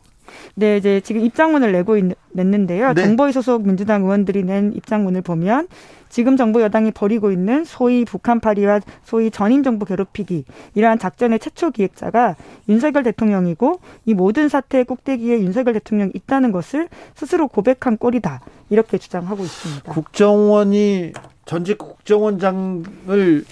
네, 0.54 0.76
이제 0.76 1.00
지금 1.00 1.22
입장문을 1.22 1.72
내고 1.72 1.96
있, 1.96 2.04
냈는데요. 2.32 2.92
네. 2.94 3.04
정보위 3.04 3.32
소속 3.32 3.66
민주당 3.66 4.02
의원들이 4.02 4.44
낸 4.44 4.72
입장문을 4.74 5.22
보면 5.22 5.68
지금 6.08 6.36
정부 6.36 6.60
여당이 6.60 6.90
벌이고 6.90 7.30
있는 7.32 7.64
소위 7.64 8.04
북한파리와 8.04 8.80
소위 9.04 9.30
전인 9.30 9.62
정부 9.62 9.84
괴롭히기 9.86 10.44
이러한 10.74 10.98
작전의 10.98 11.38
최초 11.38 11.70
기획자가 11.70 12.36
윤석열 12.68 13.04
대통령이고 13.04 13.80
이 14.06 14.14
모든 14.14 14.48
사태의 14.48 14.84
꼭대기에 14.84 15.40
윤석열 15.40 15.74
대통령이 15.74 16.12
있다는 16.14 16.50
것을 16.52 16.88
스스로 17.14 17.46
고백한 17.48 17.96
꼴이다 17.96 18.40
이렇게 18.70 18.98
주장하고 18.98 19.42
있습니다. 19.44 19.92
국정원이 19.92 21.12
전직 21.50 21.78
국정원장을 21.78 23.44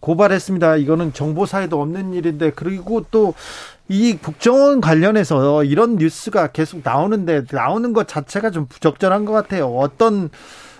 고발했습니다. 0.00 0.76
이거는 0.76 1.12
정보사에도 1.12 1.80
없는 1.80 2.14
일인데 2.14 2.52
그리고 2.54 3.04
또 3.10 3.34
이 3.88 4.16
국정원 4.16 4.80
관련해서 4.80 5.62
이런 5.64 5.96
뉴스가 5.96 6.48
계속 6.48 6.80
나오는데 6.82 7.44
나오는 7.52 7.92
것 7.92 8.08
자체가 8.08 8.50
좀 8.50 8.66
부적절한 8.66 9.26
것 9.26 9.32
같아요. 9.32 9.66
어떤 9.76 10.30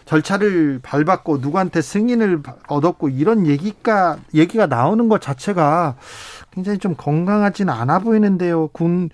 절차를 0.06 0.80
밟았고 0.82 1.38
누구한테 1.38 1.82
승인을 1.82 2.42
얻었고 2.68 3.10
이런 3.10 3.46
얘기가 3.46 4.18
얘기가 4.32 4.66
나오는 4.66 5.08
것 5.08 5.20
자체가 5.20 5.96
굉장히 6.50 6.78
좀 6.78 6.94
건강하진 6.96 7.68
않아 7.68 7.98
보이는데요. 7.98 8.68
군 8.68 9.10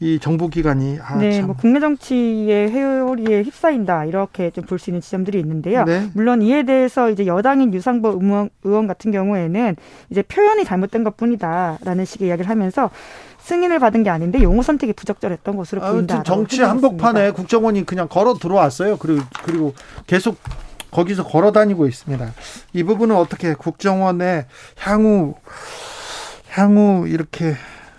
이 0.00 0.20
정보기관이 0.20 0.98
아, 1.02 1.16
네, 1.16 1.32
참. 1.38 1.46
뭐 1.46 1.56
국내 1.56 1.80
정치의 1.80 2.70
회오리에 2.70 3.42
휩싸인다 3.42 4.04
이렇게 4.04 4.50
좀 4.50 4.64
볼 4.64 4.78
수 4.78 4.90
있는 4.90 5.00
지점들이 5.00 5.40
있는데요. 5.40 5.84
네. 5.84 6.08
물론 6.14 6.40
이에 6.42 6.62
대해서 6.62 7.10
이제 7.10 7.26
여당인 7.26 7.74
유상보 7.74 8.18
의원, 8.22 8.48
의원 8.62 8.86
같은 8.86 9.10
경우에는 9.10 9.74
이제 10.10 10.22
표현이 10.22 10.64
잘못된 10.64 11.02
것뿐이다라는 11.02 12.04
식의 12.04 12.28
이야기를 12.28 12.48
하면서 12.48 12.90
승인을 13.40 13.78
받은 13.80 14.02
게 14.04 14.10
아닌데 14.10 14.40
용어 14.42 14.62
선택이 14.62 14.92
부적절했던 14.92 15.56
것으로 15.56 15.80
보인다. 15.80 16.22
정치 16.22 16.62
한복판에 16.62 17.32
국정원이 17.32 17.84
그냥 17.86 18.06
걸어 18.08 18.34
들어왔어요. 18.34 18.98
그리고 18.98 19.22
그리고 19.42 19.74
계속 20.06 20.36
거기서 20.92 21.24
걸어 21.24 21.50
다니고 21.50 21.86
있습니다. 21.88 22.32
이 22.72 22.82
부분은 22.84 23.16
어떻게 23.16 23.54
국정원의 23.54 24.46
향후 24.78 25.34
향후 26.50 27.06
이렇게 27.08 27.54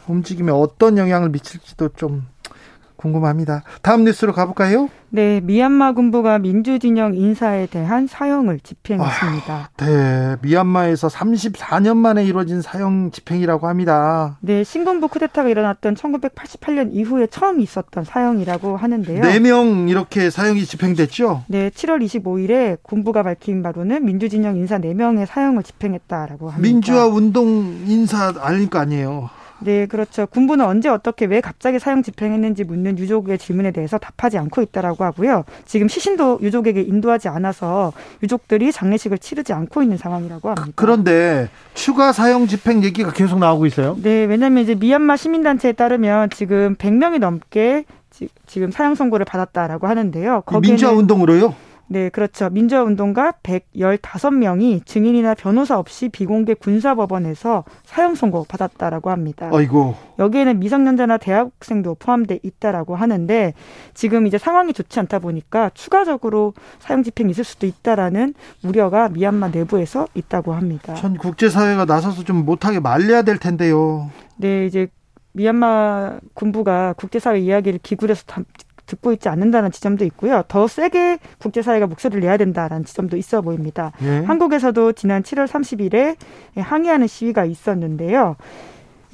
움직임에 0.09 0.51
어떤 0.51 0.97
영향을 0.97 1.29
미칠지도 1.29 1.89
좀 1.89 2.25
궁금합니다. 2.99 3.63
다음 3.81 4.03
뉴스로 4.03 4.33
가볼까요? 4.33 4.89
네, 5.11 5.39
미얀마 5.41 5.93
군부가 5.93 6.37
민주진영 6.37 7.15
인사에 7.15 7.65
대한 7.65 8.05
사형을 8.07 8.59
집행했습니다. 8.59 9.53
아, 9.53 9.69
네, 9.77 10.35
미얀마에서 10.41 11.07
34년 11.07 11.97
만에 11.97 12.25
이루어진 12.25 12.61
사형 12.61 13.09
집행이라고 13.11 13.67
합니다. 13.67 14.37
네, 14.41 14.63
신군부 14.63 15.07
쿠데타가 15.07 15.49
일어났던 15.49 15.95
1988년 15.95 16.89
이후에 16.91 17.27
처음 17.27 17.59
있었던 17.61 18.03
사형이라고 18.03 18.77
하는데요. 18.77 19.21
4명 19.21 19.89
이렇게 19.89 20.29
사형이 20.29 20.65
집행됐죠? 20.65 21.45
네, 21.47 21.69
7월 21.69 22.03
25일에 22.03 22.77
군부가 22.83 23.23
밝힌 23.23 23.63
바로는 23.63 24.05
민주진영 24.05 24.57
인사 24.57 24.77
4명의 24.77 25.25
사형을 25.25 25.63
집행했다라고 25.63 26.49
합니다. 26.49 26.61
민주화 26.61 27.07
운동 27.07 27.83
인사 27.87 28.33
아닐 28.41 28.69
거 28.69 28.79
아니에요. 28.79 29.29
네, 29.61 29.85
그렇죠. 29.85 30.25
군부는 30.27 30.65
언제 30.65 30.89
어떻게 30.89 31.25
왜 31.25 31.41
갑자기 31.41 31.79
사형 31.79 32.03
집행했는지 32.03 32.63
묻는 32.63 32.97
유족의 32.97 33.37
질문에 33.37 33.71
대해서 33.71 33.97
답하지 33.97 34.37
않고 34.37 34.61
있다라고 34.61 35.03
하고요. 35.03 35.43
지금 35.65 35.87
시신도 35.87 36.39
유족에게 36.41 36.81
인도하지 36.81 37.27
않아서 37.27 37.93
유족들이 38.23 38.71
장례식을 38.71 39.19
치르지 39.19 39.53
않고 39.53 39.83
있는 39.83 39.97
상황이라고 39.97 40.49
합니다. 40.49 40.71
그런데 40.75 41.49
추가 41.73 42.11
사형 42.11 42.47
집행 42.47 42.83
얘기가 42.83 43.11
계속 43.11 43.39
나오고 43.39 43.65
있어요. 43.65 43.97
네, 44.01 44.25
왜냐하면 44.25 44.63
이제 44.63 44.75
미얀마 44.75 45.17
시민단체에 45.17 45.73
따르면 45.73 46.29
지금 46.31 46.75
100명이 46.75 47.19
넘게 47.19 47.85
지금 48.47 48.71
사형 48.71 48.95
선고를 48.95 49.25
받았다라고 49.25 49.87
하는데요. 49.87 50.43
민주화 50.61 50.91
운동으로요? 50.91 51.55
네, 51.91 52.09
그렇죠. 52.09 52.49
민주화운동가 52.51 53.33
115명이 53.41 54.85
증인이나 54.85 55.33
변호사 55.33 55.79
없이 55.79 56.07
비공개 56.07 56.53
군사법원에서 56.53 57.63
사형 57.83 58.13
선고 58.13 58.45
받았다라고 58.47 59.09
합니다. 59.09 59.49
아이고. 59.51 59.95
여기에는 60.19 60.59
미성년자나 60.59 61.17
대학생도 61.17 61.95
포함돼 61.95 62.39
있다라고 62.43 62.95
하는데 62.95 63.55
지금 63.95 64.27
이제 64.27 64.37
상황이 64.37 64.71
좋지 64.71 64.99
않다 64.99 65.17
보니까 65.17 65.71
추가적으로 65.73 66.53
사형 66.77 67.01
집행이 67.01 67.31
있을 67.31 67.43
수도 67.43 67.65
있다라는 67.65 68.35
우려가 68.63 69.09
미얀마 69.09 69.47
내부에서 69.49 70.07
있다고 70.13 70.53
합니다. 70.53 70.93
전 70.93 71.17
국제사회가 71.17 71.85
나서서 71.85 72.23
좀 72.23 72.45
못하게 72.45 72.79
말려야 72.79 73.23
될 73.23 73.39
텐데요. 73.39 74.11
네, 74.37 74.67
이제 74.67 74.89
미얀마 75.31 76.19
군부가 76.33 76.93
국제사회 76.93 77.39
이야기를 77.39 77.79
기굴해서 77.81 78.25
듣고 78.89 79.13
있지 79.13 79.29
않는다는 79.29 79.71
지점도 79.71 80.03
있고요. 80.05 80.43
더 80.47 80.67
세게 80.67 81.19
국제사회가 81.37 81.87
목소리를 81.87 82.21
내야 82.21 82.35
된다는 82.37 82.83
지점도 82.83 83.15
있어 83.15 83.41
보입니다. 83.41 83.91
예. 84.01 84.19
한국에서도 84.25 84.91
지난 84.93 85.23
7월 85.23 85.47
30일에 85.47 86.17
항의하는 86.57 87.07
시위가 87.07 87.45
있었는데요. 87.45 88.35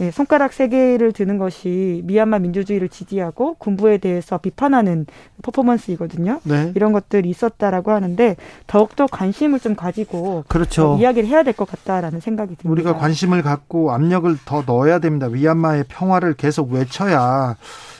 예, 0.02 0.12
손가락 0.12 0.52
세 0.52 0.68
개를 0.68 1.14
드는 1.14 1.38
것이 1.38 2.02
미얀마 2.04 2.40
민주주의를 2.40 2.90
지지하고 2.90 3.54
군부에 3.54 3.98
대해서 3.98 4.38
비판하는 4.38 5.06
퍼포먼스이거든요. 5.42 6.42
네. 6.44 6.74
이런 6.76 6.92
것들이 6.92 7.30
있었다라고 7.30 7.92
하는데 7.92 8.36
더욱더 8.68 9.06
관심을 9.08 9.62
좀 9.62 9.74
가지고 9.76 10.44
그렇죠. 10.50 10.98
이야기를 11.00 11.30
해야 11.30 11.44
될 11.44 11.54
것 11.54 11.70
같다라는 11.70 12.20
생각이 12.20 12.58
듭니다. 12.58 12.70
우리가 12.70 12.98
관심을 13.00 13.42
갖고 13.42 13.94
압력을 13.94 14.36
더 14.44 14.64
넣어야 14.68 15.00
됩니다. 15.00 15.30
미얀마의 15.30 15.86
평화를 15.88 16.34
계속 16.34 16.74
외쳐야 16.74 17.56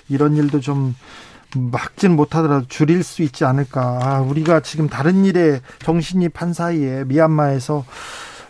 이런 0.10 0.36
일도 0.36 0.60
좀 0.60 0.94
막지는 1.58 2.16
못하더라도 2.16 2.68
줄일 2.68 3.04
수 3.04 3.22
있지 3.24 3.46
않을까. 3.46 4.00
아, 4.02 4.20
우리가 4.22 4.60
지금 4.62 4.90
다른 4.90 5.26
일에 5.26 5.62
정신이 5.80 6.30
판 6.30 6.54
사이에 6.54 7.04
미얀마에서 7.06 7.86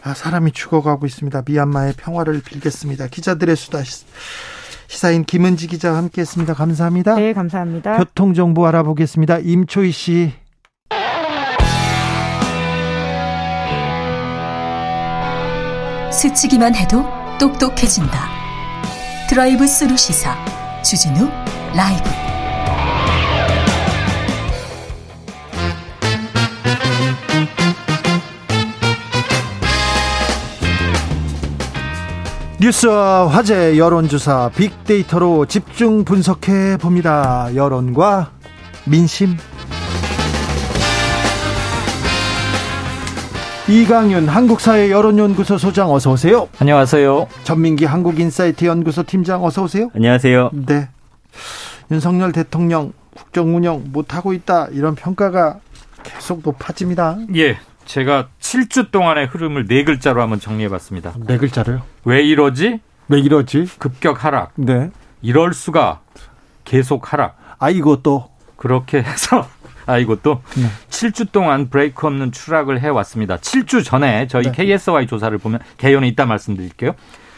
아, 0.03 0.13
사람이 0.13 0.51
죽어가고 0.51 1.05
있습니다. 1.05 1.43
미얀마의 1.47 1.93
평화를 1.97 2.41
빌겠습니다. 2.43 3.07
기자들의 3.07 3.55
수다 3.55 3.79
시사인 4.87 5.23
김은지 5.23 5.67
기자와 5.67 5.97
함께했습니다. 5.97 6.53
감사합니다. 6.53 7.15
네, 7.15 7.33
감사합니다. 7.33 7.97
교통 7.97 8.33
정보 8.33 8.67
알아보겠습니다. 8.67 9.39
임초희 9.39 9.91
씨. 9.91 10.33
스치기만 16.11 16.75
해도 16.75 17.03
똑똑해진다. 17.39 18.29
드라이브 19.29 19.67
스루 19.67 19.97
시사 19.97 20.35
주진우 20.83 21.29
라이브. 21.75 22.24
뉴스와 32.65 33.27
화제 33.27 33.77
여론조사 33.77 34.49
빅데이터로 34.55 35.45
집중 35.45 36.03
분석해 36.03 36.77
봅니다. 36.77 37.47
여론과 37.53 38.31
민심. 38.85 39.37
이강윤 43.69 44.27
한국사회 44.27 44.89
여론연구소 44.89 45.59
소장 45.59 45.91
어서 45.93 46.11
오세요. 46.13 46.49
안녕하세요. 46.57 47.27
전민기 47.43 47.85
한국인사이트 47.85 48.65
연구소 48.65 49.03
팀장 49.03 49.45
어서 49.45 49.61
오세요. 49.61 49.91
안녕하세요. 49.93 50.49
네. 50.65 50.89
윤석열 51.91 52.31
대통령 52.31 52.93
국정 53.15 53.55
운영 53.55 53.83
못 53.91 54.15
하고 54.15 54.33
있다 54.33 54.69
이런 54.71 54.95
평가가 54.95 55.59
계속 56.01 56.41
높아집니다. 56.43 57.19
예. 57.35 57.59
제가 57.85 58.29
7주 58.39 58.91
동안의 58.91 59.27
흐름을 59.27 59.67
네 59.67 59.83
글자로 59.83 60.21
한번 60.21 60.39
정리해 60.39 60.69
봤습니다. 60.69 61.13
네 61.17 61.37
글자로요? 61.37 61.81
왜 62.03 62.23
이러지? 62.23 62.79
왜 63.07 63.19
이러지? 63.19 63.67
급격 63.77 64.25
하락. 64.25 64.53
네. 64.55 64.89
이럴 65.21 65.53
수가 65.53 66.01
계속 66.63 67.13
하락. 67.13 67.37
아 67.59 67.69
이것도 67.69 68.29
그렇게 68.57 69.01
해서 69.01 69.47
아 69.85 69.97
이것도 69.97 70.41
네. 70.55 70.63
7주 70.89 71.31
동안 71.31 71.69
브레이크 71.69 72.05
없는 72.07 72.31
추락을 72.31 72.81
해 72.81 72.87
왔습니다. 72.87 73.37
7주 73.37 73.85
전에 73.85 74.27
저희 74.27 74.51
네. 74.51 74.51
KSY 74.51 75.07
조사를 75.07 75.37
보면 75.37 75.59
개연이 75.77 76.07
있다 76.09 76.25
말씀드릴게요. 76.25 76.95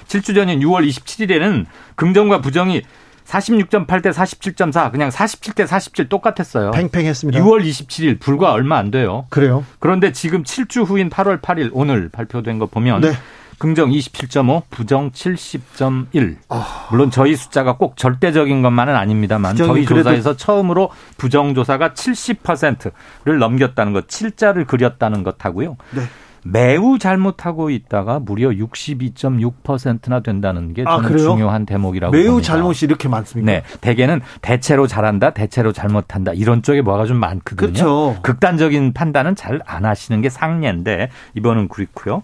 7주 0.08 0.34
전인 0.34 0.62
6월 0.62 0.88
27일에는 0.88 1.66
긍정과 1.96 2.40
부정이 2.40 2.84
46.8대 3.28 4.14
47.4 4.14 4.92
그냥 4.92 5.10
47대 5.10 5.68
47 5.68 6.10
똑같았어요. 6.10 6.72
팽팽했습니다. 6.72 7.40
6월 7.44 7.64
27일 7.64 8.20
불과 8.20 8.54
얼마 8.54 8.78
안 8.78 8.90
돼요. 8.90 9.26
그래요? 9.30 9.66
그런데 9.80 10.12
지금 10.12 10.44
7주 10.44 10.86
후인 10.86 11.10
8월 11.10 11.42
8일 11.42 11.70
오늘 11.74 12.10
발표된 12.10 12.58
거 12.58 12.68
보면 12.68 13.02
네. 13.02 13.12
긍정 13.60 13.90
27.5, 13.90 14.64
부정 14.70 15.12
70.1. 15.12 16.38
아... 16.50 16.88
물론 16.92 17.10
저희 17.10 17.36
숫자가 17.36 17.76
꼭 17.78 17.98
절대적인 17.98 18.62
것만은 18.62 18.96
아닙니다만 18.96 19.56
저희 19.56 19.84
조사에서 19.84 20.38
처음으로 20.38 20.92
부정 21.18 21.56
조사가 21.56 21.94
70%를 21.94 23.40
넘겼다는 23.40 23.94
것, 23.94 24.08
7자를 24.08 24.68
그렸다는 24.68 25.24
것하고요. 25.24 25.76
네. 25.92 26.04
매우 26.52 26.98
잘못하고 26.98 27.70
있다가 27.70 28.20
무려 28.20 28.50
62.6%나 28.50 30.22
된다는 30.22 30.74
게 30.74 30.84
아, 30.86 31.02
중요한 31.02 31.66
대목이라고 31.66 32.12
매우 32.12 32.32
봅니다. 32.32 32.54
잘못이 32.54 32.86
이렇게 32.86 33.10
많습니까? 33.10 33.52
네. 33.52 33.64
대개는 33.82 34.22
대체로 34.42 34.88
잘한다, 34.88 35.32
대체로 35.32 35.72
잘못한다 35.74 36.34
이런 36.34 36.62
쪽에 36.62 36.82
뭐가 36.82 37.06
좀 37.06 37.18
많거든요. 37.18 37.56
그렇죠. 37.58 38.16
극단적인 38.22 38.94
판단은 38.94 39.36
잘 39.36 39.58
안 39.66 39.86
하시는 39.86 40.22
게 40.22 40.30
상례인데 40.30 41.10
이번은 41.36 41.68
그렇고요. 41.68 42.24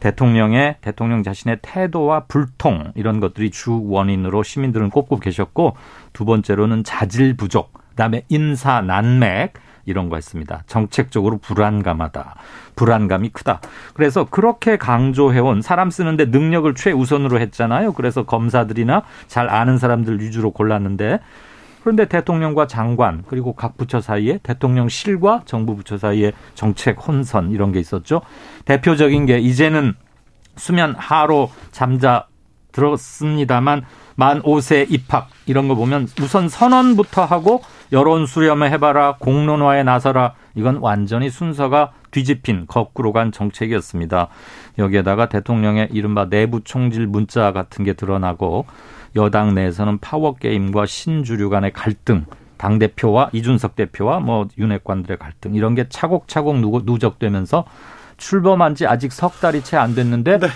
대통령의 0.00 0.76
대통령 0.80 1.22
자신의 1.22 1.58
태도와 1.62 2.24
불통 2.24 2.92
이런 2.96 3.20
것들이 3.20 3.50
주 3.50 3.82
원인으로 3.84 4.42
시민들은 4.42 4.90
꼽고 4.90 5.20
계셨고 5.20 5.76
두 6.12 6.24
번째로는 6.24 6.82
자질 6.84 7.36
부족, 7.36 7.72
그다음에 7.90 8.22
인사 8.28 8.80
난맥 8.80 9.54
이런 9.84 10.08
거 10.08 10.16
했습니다. 10.16 10.62
정책적으로 10.66 11.38
불안감하다. 11.38 12.34
불안감이 12.76 13.30
크다. 13.30 13.60
그래서 13.94 14.24
그렇게 14.24 14.76
강조해온 14.76 15.62
사람 15.62 15.90
쓰는데 15.90 16.26
능력을 16.26 16.74
최우선으로 16.74 17.40
했잖아요. 17.40 17.92
그래서 17.92 18.24
검사들이나 18.24 19.02
잘 19.26 19.48
아는 19.48 19.78
사람들 19.78 20.20
위주로 20.20 20.50
골랐는데 20.50 21.20
그런데 21.82 22.06
대통령과 22.06 22.68
장관 22.68 23.24
그리고 23.26 23.54
각 23.54 23.76
부처 23.76 24.00
사이에 24.00 24.38
대통령실과 24.42 25.42
정부 25.44 25.74
부처 25.74 25.98
사이에 25.98 26.32
정책 26.54 27.06
혼선 27.06 27.50
이런 27.50 27.72
게 27.72 27.80
있었죠. 27.80 28.22
대표적인 28.64 29.26
게 29.26 29.38
이제는 29.38 29.94
수면 30.56 30.94
하로 30.96 31.50
잠자 31.72 32.26
들었습니다만 32.72 33.84
만 34.14 34.42
5세 34.42 34.90
입학 34.90 35.28
이런 35.46 35.68
거 35.68 35.74
보면 35.74 36.08
우선 36.20 36.48
선언부터 36.48 37.24
하고 37.24 37.62
여론 37.92 38.26
수렴을 38.26 38.70
해봐라 38.72 39.16
공론화에 39.18 39.82
나서라 39.82 40.34
이건 40.54 40.76
완전히 40.76 41.30
순서가 41.30 41.92
뒤집힌 42.10 42.66
거꾸로 42.66 43.12
간 43.12 43.32
정책이었습니다. 43.32 44.28
여기에다가 44.78 45.28
대통령의 45.28 45.88
이른바 45.92 46.28
내부 46.28 46.62
총질 46.62 47.06
문자 47.06 47.52
같은 47.52 47.84
게 47.84 47.94
드러나고 47.94 48.66
여당 49.16 49.54
내에서는 49.54 49.98
파워 49.98 50.34
게임과 50.34 50.86
신주류 50.86 51.50
간의 51.50 51.72
갈등 51.72 52.24
당 52.56 52.78
대표와 52.78 53.30
이준석 53.32 53.76
대표와 53.76 54.20
뭐 54.20 54.46
윤핵관들의 54.56 55.18
갈등 55.18 55.54
이런 55.54 55.74
게 55.74 55.88
차곡차곡 55.88 56.84
누적되면서 56.84 57.64
출범한 58.18 58.74
지 58.74 58.86
아직 58.86 59.12
석 59.12 59.40
달이 59.40 59.64
채 59.64 59.76
안 59.76 59.94
됐는데 59.94 60.38
네. 60.38 60.48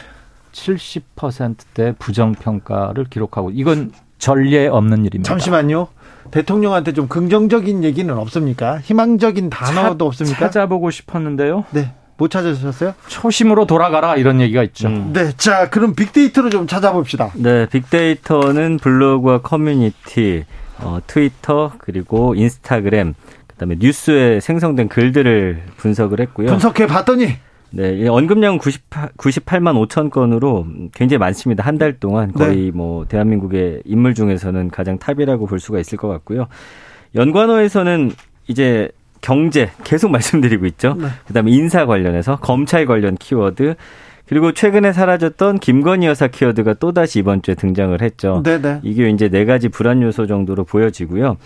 70%대 0.56 1.94
부정평가를 1.98 3.04
기록하고 3.04 3.50
이건 3.50 3.92
전례 4.18 4.66
없는 4.66 5.04
일입니다. 5.04 5.28
잠시만요. 5.28 5.88
대통령한테 6.30 6.92
좀 6.92 7.06
긍정적인 7.08 7.84
얘기는 7.84 8.12
없습니까? 8.16 8.78
희망적인 8.80 9.50
단어도 9.50 10.04
차, 10.04 10.06
없습니까? 10.06 10.38
찾아보고 10.38 10.90
싶었는데요. 10.90 11.64
네. 11.70 11.92
못 12.16 12.30
찾으셨어요? 12.30 12.94
초심으로 13.08 13.66
돌아가라 13.66 14.16
이런 14.16 14.40
얘기가 14.40 14.62
있죠. 14.64 14.88
음. 14.88 15.12
네. 15.12 15.32
자, 15.36 15.68
그럼 15.68 15.94
빅데이터로 15.94 16.48
좀 16.48 16.66
찾아봅시다. 16.66 17.32
네. 17.34 17.66
빅데이터는 17.66 18.78
블로그와 18.78 19.42
커뮤니티, 19.42 20.44
어, 20.78 20.98
트위터, 21.06 21.72
그리고 21.76 22.34
인스타그램, 22.34 23.14
그다음에 23.46 23.76
뉴스에 23.78 24.40
생성된 24.40 24.88
글들을 24.88 25.62
분석을 25.76 26.20
했고요. 26.20 26.48
분석해 26.48 26.86
봤더니 26.86 27.36
네, 27.70 28.06
언급량은 28.08 28.58
98, 28.58 29.10
98만 29.18 29.86
5천 29.88 30.10
건으로 30.10 30.66
굉장히 30.94 31.18
많습니다. 31.18 31.64
한 31.64 31.76
달 31.78 31.98
동안 31.98 32.32
거의 32.32 32.56
네. 32.66 32.70
뭐 32.70 33.04
대한민국의 33.06 33.82
인물 33.84 34.14
중에서는 34.14 34.70
가장 34.70 34.98
탑이라고 34.98 35.46
볼 35.46 35.60
수가 35.60 35.78
있을 35.78 35.98
것 35.98 36.08
같고요. 36.08 36.46
연관어에서는 37.14 38.12
이제 38.48 38.88
경제 39.20 39.70
계속 39.84 40.10
말씀드리고 40.12 40.64
있죠. 40.66 40.94
네. 40.98 41.08
그다음에 41.26 41.50
인사 41.50 41.84
관련해서 41.86 42.36
검찰 42.36 42.86
관련 42.86 43.16
키워드 43.16 43.74
그리고 44.28 44.52
최근에 44.52 44.92
사라졌던 44.92 45.58
김건희 45.58 46.06
여사 46.06 46.26
키워드가 46.28 46.74
또다시 46.74 47.18
이번 47.20 47.42
주에 47.42 47.54
등장을 47.54 48.00
했죠. 48.00 48.42
네네. 48.44 48.58
네. 48.62 48.80
이게 48.82 49.08
이제 49.10 49.28
네 49.28 49.44
가지 49.44 49.68
불안 49.68 50.02
요소 50.02 50.26
정도로 50.26 50.64
보여지고요. 50.64 51.36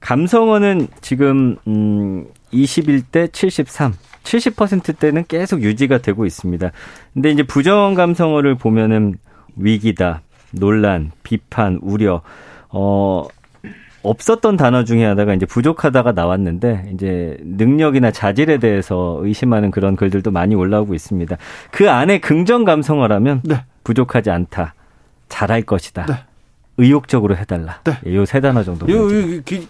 감성어는 0.00 0.88
지금 1.00 1.56
음 1.66 2.26
21대 2.52 3.32
73. 3.32 3.92
70%대는 4.26 5.24
계속 5.26 5.62
유지가 5.62 5.98
되고 5.98 6.26
있습니다. 6.26 6.70
근데 7.14 7.30
이제 7.30 7.42
부정 7.42 7.94
감성어를 7.94 8.56
보면은 8.56 9.14
위기다, 9.56 10.20
논란, 10.52 11.12
비판, 11.22 11.78
우려, 11.80 12.22
어, 12.68 13.26
없었던 14.02 14.56
단어 14.56 14.84
중에 14.84 15.04
하나가 15.04 15.34
이제 15.34 15.46
부족하다가 15.46 16.12
나왔는데 16.12 16.90
이제 16.94 17.36
능력이나 17.40 18.12
자질에 18.12 18.58
대해서 18.58 19.18
의심하는 19.22 19.70
그런 19.70 19.96
글들도 19.96 20.30
많이 20.30 20.54
올라오고 20.54 20.94
있습니다. 20.94 21.36
그 21.72 21.90
안에 21.90 22.18
긍정 22.20 22.64
감성어라면 22.64 23.42
네. 23.44 23.64
부족하지 23.82 24.30
않다. 24.30 24.74
잘할 25.28 25.62
것이다. 25.62 26.06
네. 26.06 26.14
의욕적으로 26.78 27.36
해달라. 27.36 27.78
네. 27.84 27.98
예, 28.06 28.14
요세 28.14 28.40
단어 28.40 28.62
정도. 28.62 28.86
요, 28.88 29.04
요, 29.04 29.40
기, 29.44 29.66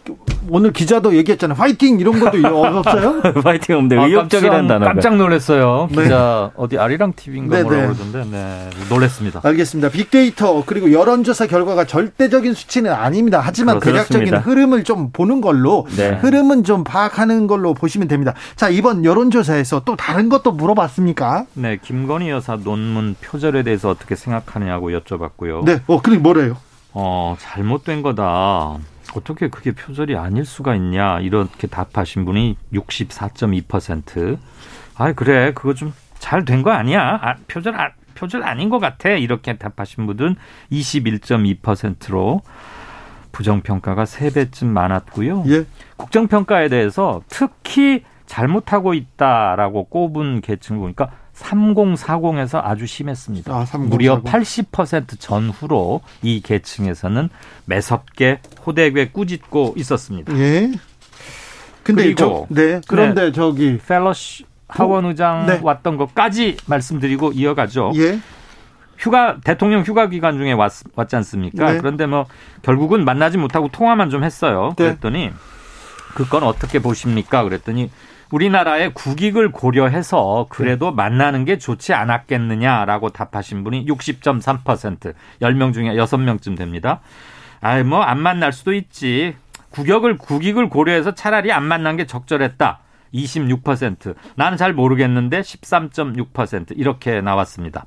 오늘 0.48 0.72
기자도 0.72 1.14
얘기했잖아요. 1.16 1.56
화이팅 1.56 2.00
이런 2.00 2.18
것도 2.18 2.38
없어요? 2.78 3.22
화이팅 3.44 3.76
없는데 3.76 3.96
아, 3.96 4.06
의욕적이라는 4.06 4.66
단어. 4.66 4.86
깜짝 4.86 5.16
놀랐어요. 5.16 5.88
네. 5.92 6.04
기자 6.04 6.50
어디 6.56 6.78
아리랑 6.78 7.12
TV인가 7.14 7.56
네, 7.58 7.62
뭐라 7.62 7.80
네. 7.80 7.86
그러던데, 7.86 8.24
네, 8.30 8.70
놀랬습니다. 8.88 9.40
알겠습니다. 9.42 9.90
빅데이터 9.90 10.64
그리고 10.66 10.92
여론조사 10.92 11.46
결과가 11.46 11.84
절대적인 11.84 12.54
수치는 12.54 12.92
아닙니다. 12.92 13.40
하지만 13.42 13.78
대략적인 13.78 14.34
흐름을 14.34 14.84
좀 14.84 15.10
보는 15.12 15.40
걸로 15.40 15.86
네. 15.96 16.10
흐름은 16.20 16.64
좀 16.64 16.82
파악하는 16.82 17.46
걸로 17.46 17.72
보시면 17.74 18.08
됩니다. 18.08 18.34
자 18.56 18.68
이번 18.68 19.04
여론조사에서 19.04 19.82
또 19.84 19.94
다른 19.96 20.28
것도 20.28 20.52
물어봤습니까? 20.52 21.46
네, 21.54 21.78
김건희 21.80 22.30
여사 22.30 22.56
논문 22.56 23.14
표절에 23.20 23.62
대해서 23.62 23.90
어떻게 23.90 24.16
생각하느냐고 24.16 24.90
여쭤봤고요. 24.90 25.64
네, 25.64 25.80
어 25.86 26.00
그리고 26.02 26.22
뭐래요? 26.22 26.56
어, 26.98 27.36
잘못된 27.38 28.00
거다. 28.00 28.78
어떻게 29.14 29.48
그게 29.48 29.72
표절이 29.72 30.16
아닐 30.16 30.44
수가 30.46 30.74
있냐. 30.76 31.20
이렇게 31.20 31.66
답하신 31.66 32.24
분이 32.24 32.56
64.2%. 32.72 34.38
아, 34.96 35.12
그래. 35.12 35.52
그거 35.54 35.74
좀 35.74 35.92
잘 36.18 36.44
된 36.46 36.62
거 36.62 36.70
아니야. 36.70 37.18
아, 37.22 37.34
표절, 37.46 37.78
아, 37.78 37.90
표절 38.14 38.42
아닌 38.42 38.70
것 38.70 38.78
같아. 38.78 39.10
이렇게 39.10 39.58
답하신 39.58 40.06
분은 40.06 40.36
21.2%로 40.72 42.40
부정평가가 43.32 44.04
3배쯤 44.04 44.64
많았고요. 44.66 45.44
예. 45.48 45.66
국정평가에 45.98 46.68
대해서 46.70 47.20
특히 47.28 48.02
잘못하고 48.24 48.94
있다라고 48.94 49.84
꼽은 49.84 50.40
계층을 50.40 50.80
보니까 50.80 51.10
3040에서 51.36 52.60
아주 52.64 52.86
심했습니다. 52.86 53.54
아, 53.54 53.64
30, 53.64 53.90
무려 53.90 54.22
80% 54.22 55.20
전후로 55.20 56.00
이 56.22 56.40
계층에서는 56.40 57.28
매섭게 57.66 58.40
호되게 58.64 59.10
꾸짖고 59.10 59.74
있었습니다. 59.76 60.36
예. 60.38 60.72
근데 61.82 62.14
저, 62.14 62.46
네. 62.48 62.80
그런데 62.88 63.26
네, 63.26 63.32
저기 63.32 63.78
펠러시 63.78 64.44
하원 64.66 65.04
의장 65.04 65.46
네. 65.46 65.60
왔던 65.62 65.96
것까지 65.96 66.56
말씀드리고 66.66 67.32
이어가죠. 67.32 67.92
예. 67.96 68.18
휴가 68.98 69.36
대통령 69.44 69.82
휴가 69.82 70.08
기간 70.08 70.38
중에 70.38 70.52
왔, 70.52 70.72
왔지 70.94 71.16
않습니까? 71.16 71.72
네. 71.72 71.78
그런데 71.78 72.06
뭐 72.06 72.26
결국은 72.62 73.04
만나지 73.04 73.38
못하고 73.38 73.68
통화만 73.68 74.10
좀 74.10 74.24
했어요. 74.24 74.74
네. 74.76 74.84
그랬더니 74.86 75.30
그건 76.14 76.42
어떻게 76.42 76.80
보십니까? 76.80 77.44
그랬더니 77.44 77.90
우리나라의 78.30 78.92
국익을 78.94 79.52
고려해서 79.52 80.46
그래도 80.48 80.90
네. 80.90 80.96
만나는 80.96 81.44
게 81.44 81.58
좋지 81.58 81.92
않았겠느냐라고 81.94 83.10
답하신 83.10 83.64
분이 83.64 83.86
60.3% 83.86 85.14
10명 85.40 85.72
중에 85.72 85.94
6명쯤 85.94 86.56
됩니다. 86.56 87.00
아이 87.60 87.82
뭐 87.82 88.02
안 88.02 88.20
만날 88.20 88.52
수도 88.52 88.72
있지. 88.74 89.34
국역을 89.70 90.16
국익을 90.18 90.68
고려해서 90.68 91.14
차라리 91.14 91.52
안 91.52 91.64
만난 91.64 91.96
게 91.96 92.06
적절했다. 92.06 92.80
26%. 93.14 94.14
나는 94.34 94.56
잘 94.56 94.72
모르겠는데 94.72 95.40
13.6% 95.40 96.72
이렇게 96.76 97.20
나왔습니다. 97.20 97.84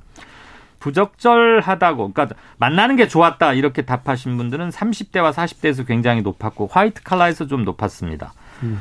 부적절하다고, 0.78 2.12
그러니까 2.12 2.36
만나는 2.56 2.96
게 2.96 3.06
좋았다 3.06 3.52
이렇게 3.52 3.82
답하신 3.82 4.36
분들은 4.38 4.70
30대와 4.70 5.32
40대에서 5.32 5.86
굉장히 5.86 6.22
높았고 6.22 6.68
화이트 6.70 7.02
칼라에서 7.02 7.46
좀 7.46 7.64
높았습니다. 7.64 8.32
음. 8.62 8.80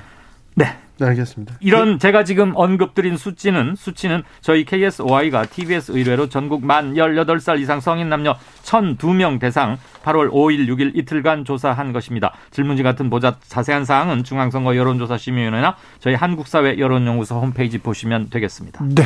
네. 0.55 0.65
네, 0.99 1.07
알겠습니다. 1.07 1.55
이런 1.61 1.93
그... 1.93 1.99
제가 1.99 2.25
지금 2.25 2.51
언급드린 2.55 3.15
수치는 3.15 3.75
수치는 3.75 4.23
저희 4.41 4.65
KSOI가 4.65 5.45
TBS 5.45 5.93
의뢰로 5.93 6.27
전국 6.27 6.65
만 6.65 6.93
18살 6.93 7.61
이상 7.61 7.79
성인 7.79 8.09
남녀 8.09 8.35
1,002명 8.63 9.39
대상 9.39 9.77
8월 10.03 10.29
5일, 10.29 10.67
6일 10.67 10.91
이틀간 10.95 11.45
조사한 11.45 11.93
것입니다. 11.93 12.33
질문지 12.51 12.83
같은 12.83 13.09
보자 13.09 13.37
자세한 13.47 13.85
사항은 13.85 14.25
중앙선거 14.25 14.75
여론조사 14.75 15.17
심의위원회나 15.17 15.77
저희 15.99 16.15
한국사회 16.15 16.77
여론연구소 16.77 17.39
홈페이지 17.39 17.77
보시면 17.77 18.29
되겠습니다. 18.29 18.83
네. 18.89 19.03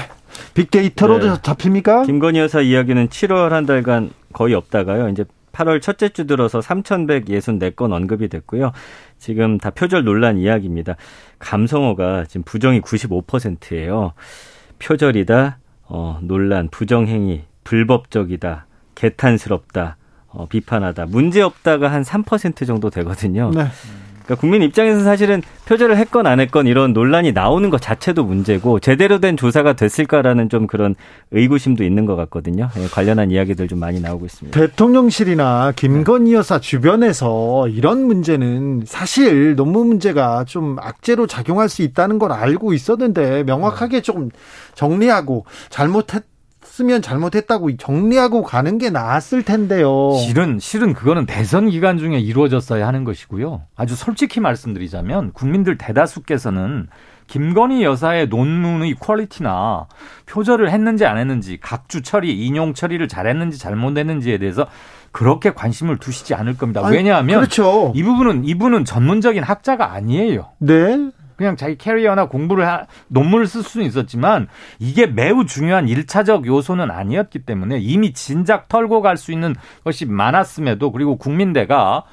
빅데이터로도 0.55 1.27
네. 1.35 1.41
잡힙니까? 1.43 2.03
김건희 2.03 2.39
여사 2.39 2.61
이야기는 2.61 3.09
7월 3.09 3.49
한 3.49 3.67
달간 3.67 4.09
거의 4.33 4.55
없다가요. 4.55 5.09
이제 5.09 5.25
8월 5.53 5.81
첫째 5.81 6.09
주 6.09 6.25
들어서 6.25 6.59
3,164건 6.59 7.93
언급이 7.93 8.27
됐고요. 8.27 8.71
지금 9.23 9.57
다 9.57 9.69
표절 9.69 10.03
논란 10.03 10.37
이야기입니다. 10.37 10.97
감성어가 11.39 12.25
지금 12.25 12.43
부정이 12.43 12.81
95%예요. 12.81 14.11
표절이다, 14.79 15.59
어, 15.83 16.19
논란, 16.21 16.67
부정행위, 16.67 17.43
불법적이다, 17.63 18.65
개탄스럽다, 18.95 19.95
어, 20.27 20.45
비판하다, 20.49 21.05
문제없다가 21.05 21.89
한 21.89 22.01
3% 22.01 22.67
정도 22.67 22.89
되거든요. 22.89 23.51
네. 23.51 23.67
그러니까 24.25 24.35
국민 24.39 24.61
입장에서 24.61 25.03
사실은 25.03 25.41
표절을 25.65 25.97
했건 25.97 26.27
안 26.27 26.39
했건 26.39 26.67
이런 26.67 26.93
논란이 26.93 27.31
나오는 27.31 27.69
것 27.69 27.81
자체도 27.81 28.23
문제고 28.23 28.79
제대로 28.79 29.19
된 29.19 29.37
조사가 29.37 29.73
됐을까라는 29.73 30.49
좀 30.49 30.67
그런 30.67 30.95
의구심도 31.31 31.83
있는 31.83 32.05
것 32.05 32.15
같거든요. 32.15 32.69
예, 32.77 32.87
관련한 32.87 33.31
이야기들 33.31 33.67
좀 33.67 33.79
많이 33.79 33.99
나오고 33.99 34.25
있습니다. 34.25 34.59
대통령실이나 34.59 35.73
김건희 35.75 36.33
여사 36.33 36.59
주변에서 36.59 37.67
이런 37.67 38.05
문제는 38.05 38.83
사실 38.85 39.55
논문 39.55 39.87
문제가 39.87 40.43
좀 40.45 40.77
악재로 40.79 41.27
작용할 41.27 41.69
수 41.69 41.81
있다는 41.81 42.19
걸 42.19 42.31
알고 42.31 42.73
있었는데 42.73 43.43
명확하게 43.43 44.01
좀 44.01 44.29
정리하고 44.75 45.45
잘못했 45.69 46.23
했으면 46.73 47.03
잘못했다고 47.03 47.77
정리하고 47.77 48.41
가는 48.41 48.79
게 48.79 48.89
나았을 48.89 49.43
텐데요. 49.43 50.15
실은 50.17 50.57
실은 50.59 50.93
그거는 50.93 51.27
대선 51.27 51.69
기간 51.69 51.99
중에 51.99 52.17
이루어졌어야 52.19 52.87
하는 52.87 53.03
것이고요. 53.03 53.61
아주 53.75 53.95
솔직히 53.95 54.39
말씀드리자면 54.39 55.33
국민들 55.33 55.77
대다수께서는 55.77 56.87
김건희 57.27 57.83
여사의 57.83 58.27
논문의 58.27 58.95
퀄리티나 58.95 59.85
표절을 60.25 60.71
했는지 60.71 61.05
안 61.05 61.17
했는지 61.17 61.59
각주 61.61 62.01
처리, 62.01 62.45
인용 62.45 62.73
처리를 62.73 63.07
잘했는지 63.07 63.59
잘못했는지에 63.59 64.39
대해서 64.39 64.67
그렇게 65.11 65.53
관심을 65.53 65.97
두시지 65.97 66.33
않을 66.33 66.57
겁니다. 66.57 66.81
왜냐하면 66.87 67.37
그렇죠. 67.37 67.93
이 67.95 68.01
부분은 68.01 68.45
이분은 68.45 68.83
전문적인 68.83 69.43
학자가 69.43 69.93
아니에요. 69.93 70.47
네. 70.57 71.11
그냥 71.35 71.55
자기 71.55 71.77
캐리어나 71.77 72.25
공부를 72.27 72.67
하, 72.67 72.85
논문을 73.07 73.47
쓸 73.47 73.63
수는 73.63 73.85
있었지만 73.87 74.47
이게 74.79 75.05
매우 75.07 75.45
중요한 75.45 75.87
일차적 75.87 76.45
요소는 76.45 76.91
아니었기 76.91 77.39
때문에 77.39 77.79
이미 77.79 78.13
진작 78.13 78.67
털고 78.67 79.01
갈 79.01 79.17
수 79.17 79.31
있는 79.31 79.55
것이 79.83 80.05
많았음에도 80.05 80.91
그리고 80.91 81.17
국민대가 81.17 82.03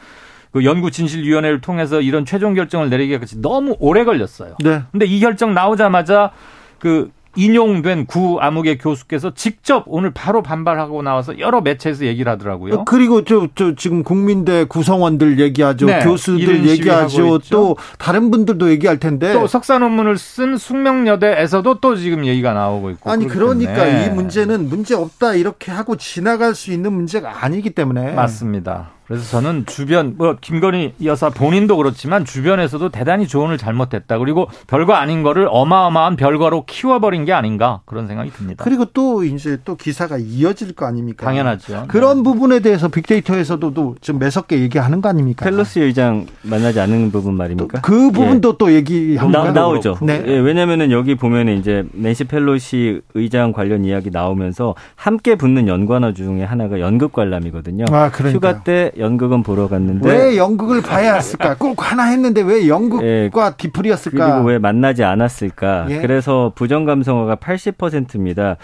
그 0.52 0.64
연구 0.64 0.90
진실 0.90 1.22
위원회를 1.24 1.61
통해서 1.61 2.00
이런 2.00 2.24
최종 2.24 2.54
결정을 2.54 2.90
내리기까지 2.90 3.40
너무 3.40 3.76
오래 3.78 4.04
걸렸어요. 4.04 4.56
네. 4.62 4.83
근데 4.90 5.06
이 5.06 5.20
결정 5.20 5.54
나오자마자 5.54 6.33
그 6.78 7.11
인용된 7.36 8.06
구 8.06 8.38
암흑의 8.40 8.78
교수께서 8.78 9.32
직접 9.34 9.84
오늘 9.86 10.10
바로 10.12 10.42
반발하고 10.42 11.02
나와서 11.02 11.38
여러 11.38 11.60
매체에서 11.60 12.04
얘기를 12.06 12.30
하더라고요. 12.32 12.74
어, 12.74 12.84
그리고 12.84 13.24
저, 13.24 13.46
저 13.54 13.74
지금 13.74 14.02
국민대 14.02 14.64
구성원들 14.64 15.38
얘기하죠. 15.38 15.86
네, 15.86 16.00
교수들 16.00 16.66
얘기하죠. 16.66 17.38
또 17.50 17.76
다른 17.98 18.30
분들도 18.30 18.70
얘기할 18.70 18.98
텐데. 18.98 19.32
또 19.32 19.46
석사 19.46 19.78
논문을 19.78 20.18
쓴 20.18 20.56
숙명여대에서도 20.56 21.80
또 21.80 21.96
지금 21.96 22.26
얘기가 22.26 22.52
나오고 22.52 22.90
있고. 22.90 23.10
아니 23.10 23.26
그러니까 23.26 23.84
때문에. 23.84 24.06
이 24.06 24.10
문제는 24.10 24.68
문제 24.68 24.94
없다 24.94 25.34
이렇게 25.34 25.70
하고 25.70 25.96
지나갈 25.96 26.54
수 26.54 26.72
있는 26.72 26.92
문제가 26.92 27.44
아니기 27.44 27.70
때문에. 27.70 28.12
맞습니다. 28.12 28.90
그래서 29.10 29.28
저는 29.28 29.66
주변 29.66 30.14
뭐 30.16 30.36
김건희 30.40 30.94
여사 31.04 31.30
본인도 31.30 31.76
그렇지만 31.76 32.24
주변에서도 32.24 32.90
대단히 32.90 33.26
조언을 33.26 33.58
잘못했다. 33.58 34.18
그리고 34.18 34.48
별거 34.68 34.92
아닌 34.92 35.24
거를 35.24 35.48
어마어마한 35.50 36.14
별거로 36.14 36.64
키워버린 36.64 37.24
게 37.24 37.32
아닌가 37.32 37.80
그런 37.86 38.06
생각이 38.06 38.30
듭니다. 38.30 38.62
그리고 38.62 38.84
또 38.84 39.24
이제 39.24 39.58
또 39.64 39.74
기사가 39.74 40.16
이어질 40.18 40.74
거 40.74 40.86
아닙니까? 40.86 41.26
당연하죠. 41.26 41.86
그런 41.88 42.18
네. 42.18 42.22
부분에 42.22 42.60
대해서 42.60 42.86
빅데이터에서도 42.86 43.96
좀 44.00 44.18
매섭게 44.20 44.60
얘기하는 44.60 45.00
거 45.00 45.08
아닙니까? 45.08 45.44
펠로시 45.44 45.80
의장 45.80 46.26
만나지 46.42 46.78
않은 46.78 47.10
부분 47.10 47.34
말입니까? 47.34 47.80
그 47.80 48.12
부분도 48.12 48.50
예. 48.50 48.54
또 48.58 48.72
얘기한 48.72 49.32
나, 49.32 49.50
나오죠. 49.50 49.98
네. 50.02 50.22
예, 50.24 50.38
왜냐면은 50.38 50.92
여기 50.92 51.16
보면 51.16 51.48
이제 51.48 51.84
낸시 51.94 52.22
펠로시 52.22 53.00
의장 53.14 53.50
관련 53.50 53.84
이야기 53.84 54.10
나오면서 54.10 54.76
함께 54.94 55.34
붙는 55.34 55.66
연관어 55.66 56.12
중에 56.12 56.44
하나가 56.44 56.78
연극 56.78 57.12
관람이거든요. 57.12 57.86
아, 57.90 58.12
그러니까. 58.12 58.36
휴가 58.36 58.62
때 58.62 58.92
연극은 59.00 59.42
보러 59.42 59.68
갔는데 59.68 60.08
왜 60.08 60.36
연극을 60.36 60.82
봐야 60.82 61.14
했을까? 61.14 61.56
꼭 61.56 61.90
하나 61.90 62.04
했는데 62.04 62.42
왜 62.42 62.68
연극과 62.68 63.04
예, 63.04 63.30
디플이었을까? 63.56 64.32
그리고 64.32 64.48
왜 64.48 64.58
만나지 64.58 65.02
않았을까? 65.02 65.86
예. 65.90 66.00
그래서 66.00 66.52
부정 66.54 66.84
감성어가 66.84 67.36
80%입니다. 67.36 68.56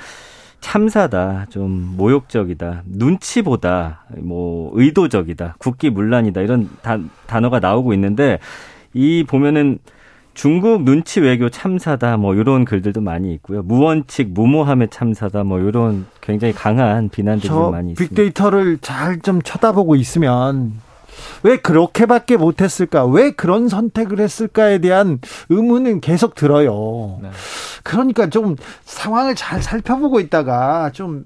참사다, 0.60 1.46
좀 1.50 1.94
모욕적이다, 1.96 2.82
눈치보다, 2.86 4.04
뭐 4.16 4.72
의도적이다, 4.74 5.56
국기문란이다 5.58 6.40
이런 6.40 6.68
단, 6.82 7.10
단어가 7.26 7.60
나오고 7.60 7.92
있는데 7.94 8.38
이 8.94 9.24
보면은 9.24 9.78
중국 10.36 10.82
눈치 10.84 11.18
외교 11.20 11.48
참사다 11.48 12.18
뭐 12.18 12.34
이런 12.34 12.64
글들도 12.66 13.00
많이 13.00 13.32
있고요. 13.34 13.62
무원칙 13.62 14.28
무모함의 14.32 14.88
참사다 14.90 15.44
뭐 15.44 15.58
이런 15.58 16.06
굉장히 16.20 16.52
강한 16.52 17.08
비난들이 17.08 17.52
많이 17.52 17.92
있습니다. 17.92 18.14
빅데이터를 18.14 18.78
잘 18.80 19.16
좀 19.22 19.40
쳐다보고 19.42 19.96
있으면 19.96 20.74
왜 21.42 21.56
그렇게밖에 21.56 22.36
못했을까? 22.36 23.06
왜 23.06 23.30
그런 23.30 23.68
선택을 23.68 24.20
했을까에 24.20 24.78
대한 24.78 25.18
의문은 25.48 26.00
계속 26.02 26.34
들어요. 26.34 27.18
네. 27.22 27.30
그러니까 27.82 28.28
좀 28.28 28.56
상황을 28.84 29.34
잘 29.34 29.62
살펴보고 29.62 30.20
있다가 30.20 30.90
좀 30.92 31.24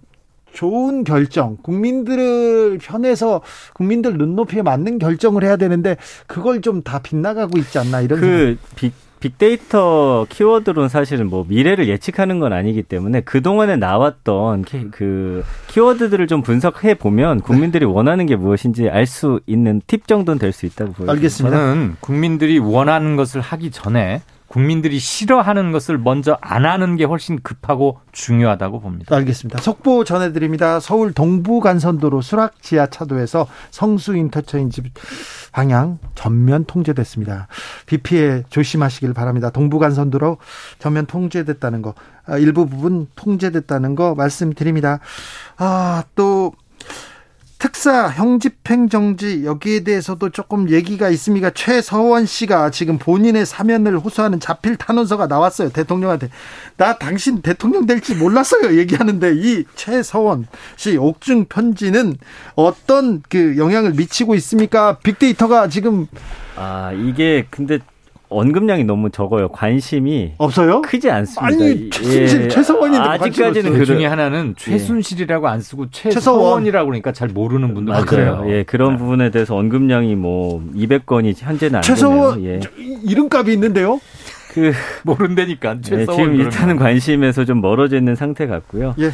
좋은 0.52 1.04
결정, 1.04 1.56
국민들을 1.62 2.78
편에서 2.78 3.40
국민들 3.74 4.16
눈높이에 4.16 4.62
맞는 4.62 4.98
결정을 4.98 5.44
해야 5.44 5.56
되는데 5.56 5.96
그걸 6.26 6.60
좀 6.60 6.80
다 6.82 6.98
빗나가고 7.00 7.58
있지 7.58 7.78
않나 7.78 8.00
이런 8.00 8.20
그 8.20 8.56
빅, 8.74 8.92
빅데이터 9.20 10.26
키워드로는 10.28 10.88
사실은 10.88 11.28
뭐 11.28 11.44
미래를 11.46 11.88
예측하는 11.88 12.38
건 12.38 12.52
아니기 12.54 12.82
때문에 12.82 13.20
그동안에 13.20 13.76
나왔던 13.76 14.62
키, 14.62 14.90
그 14.90 15.44
키워드들을 15.68 16.26
좀 16.26 16.42
분석해 16.42 16.94
보면 16.94 17.40
국민들이 17.40 17.84
네. 17.84 17.92
원하는 17.92 18.24
게 18.26 18.34
무엇인지 18.36 18.88
알 18.88 19.06
수 19.06 19.40
있는 19.46 19.82
팁 19.86 20.06
정도는 20.06 20.38
될 20.38 20.52
수 20.52 20.64
있다고 20.66 20.92
보여요. 20.92 21.10
알겠습니다. 21.10 21.56
저는 21.56 21.96
국민들이 22.00 22.58
원하는 22.58 23.16
것을 23.16 23.40
하기 23.40 23.70
전에 23.70 24.22
국민들이 24.50 24.98
싫어하는 24.98 25.70
것을 25.70 25.96
먼저 25.96 26.36
안 26.40 26.66
하는 26.66 26.96
게 26.96 27.04
훨씬 27.04 27.38
급하고 27.40 28.00
중요하다고 28.10 28.80
봅니다. 28.80 29.14
알겠습니다. 29.14 29.60
속보 29.60 30.02
전해드립니다. 30.02 30.80
서울 30.80 31.12
동부간선도로 31.12 32.20
수락 32.20 32.60
지하차도에서 32.60 33.46
성수 33.70 34.16
인터체인지 34.16 34.82
방향 35.52 36.00
전면 36.16 36.64
통제됐습니다. 36.64 37.46
비 37.86 37.98
피해 37.98 38.42
조심하시길 38.50 39.14
바랍니다. 39.14 39.50
동부간선도로 39.50 40.38
전면 40.80 41.06
통제됐다는 41.06 41.80
거, 41.80 41.94
아, 42.26 42.36
일부 42.36 42.66
부분 42.66 43.06
통제됐다는 43.14 43.94
거 43.94 44.16
말씀드립니다. 44.16 44.98
아, 45.58 46.02
또 46.16 46.54
특사 47.60 48.08
형집행 48.08 48.88
정지 48.88 49.44
여기에 49.44 49.84
대해서도 49.84 50.30
조금 50.30 50.70
얘기가 50.70 51.10
있습니다. 51.10 51.50
최서원 51.50 52.24
씨가 52.24 52.70
지금 52.70 52.96
본인의 52.96 53.44
사면을 53.44 53.98
호소하는 53.98 54.40
자필 54.40 54.76
탄원서가 54.76 55.26
나왔어요. 55.26 55.68
대통령한테. 55.68 56.30
나 56.78 56.96
당신 56.96 57.42
대통령 57.42 57.84
될지 57.84 58.14
몰랐어요. 58.14 58.78
얘기하는데 58.78 59.34
이 59.36 59.64
최서원 59.74 60.46
씨 60.76 60.96
옥중 60.96 61.46
편지는 61.50 62.16
어떤 62.54 63.22
그 63.28 63.58
영향을 63.58 63.92
미치고 63.92 64.34
있습니까? 64.36 64.96
빅데이터가 65.02 65.68
지금 65.68 66.06
아, 66.56 66.92
이게 66.92 67.46
근데 67.50 67.78
언급량이 68.30 68.84
너무 68.84 69.10
적어요. 69.10 69.48
관심이 69.48 70.32
없어요? 70.38 70.80
크지 70.82 71.10
않습니다. 71.10 71.46
아니 71.46 71.90
최순실, 71.90 72.42
예. 72.44 72.48
최서원인데 72.48 72.98
아직까지는 73.04 73.78
그 73.78 73.84
중에 73.84 74.06
하나는 74.06 74.54
예. 74.56 74.64
최순실이라고 74.72 75.48
안 75.48 75.60
쓰고 75.60 75.90
최서원이라고 75.90 76.86
그러니까 76.86 77.12
잘 77.12 77.28
모르는 77.28 77.74
분들 77.74 77.92
맞아요. 77.92 78.04
그래요. 78.06 78.44
예, 78.48 78.62
그런 78.62 78.92
네. 78.92 78.98
부분에 78.98 79.30
대해서 79.30 79.56
언급량이 79.56 80.14
뭐 80.14 80.62
200건이 80.74 81.34
현재는 81.36 81.76
안 81.76 81.82
최서원 81.82 82.44
예. 82.44 82.60
이름값이 83.04 83.52
있는데요. 83.52 84.00
그 84.52 84.72
모른다니까. 85.04 85.76
예, 85.92 86.06
지금 86.06 86.34
일단은 86.36 86.76
관심에서 86.76 87.44
좀 87.44 87.60
멀어져 87.60 87.96
있는 87.96 88.14
상태 88.14 88.46
같고요. 88.46 88.94
예. 89.00 89.10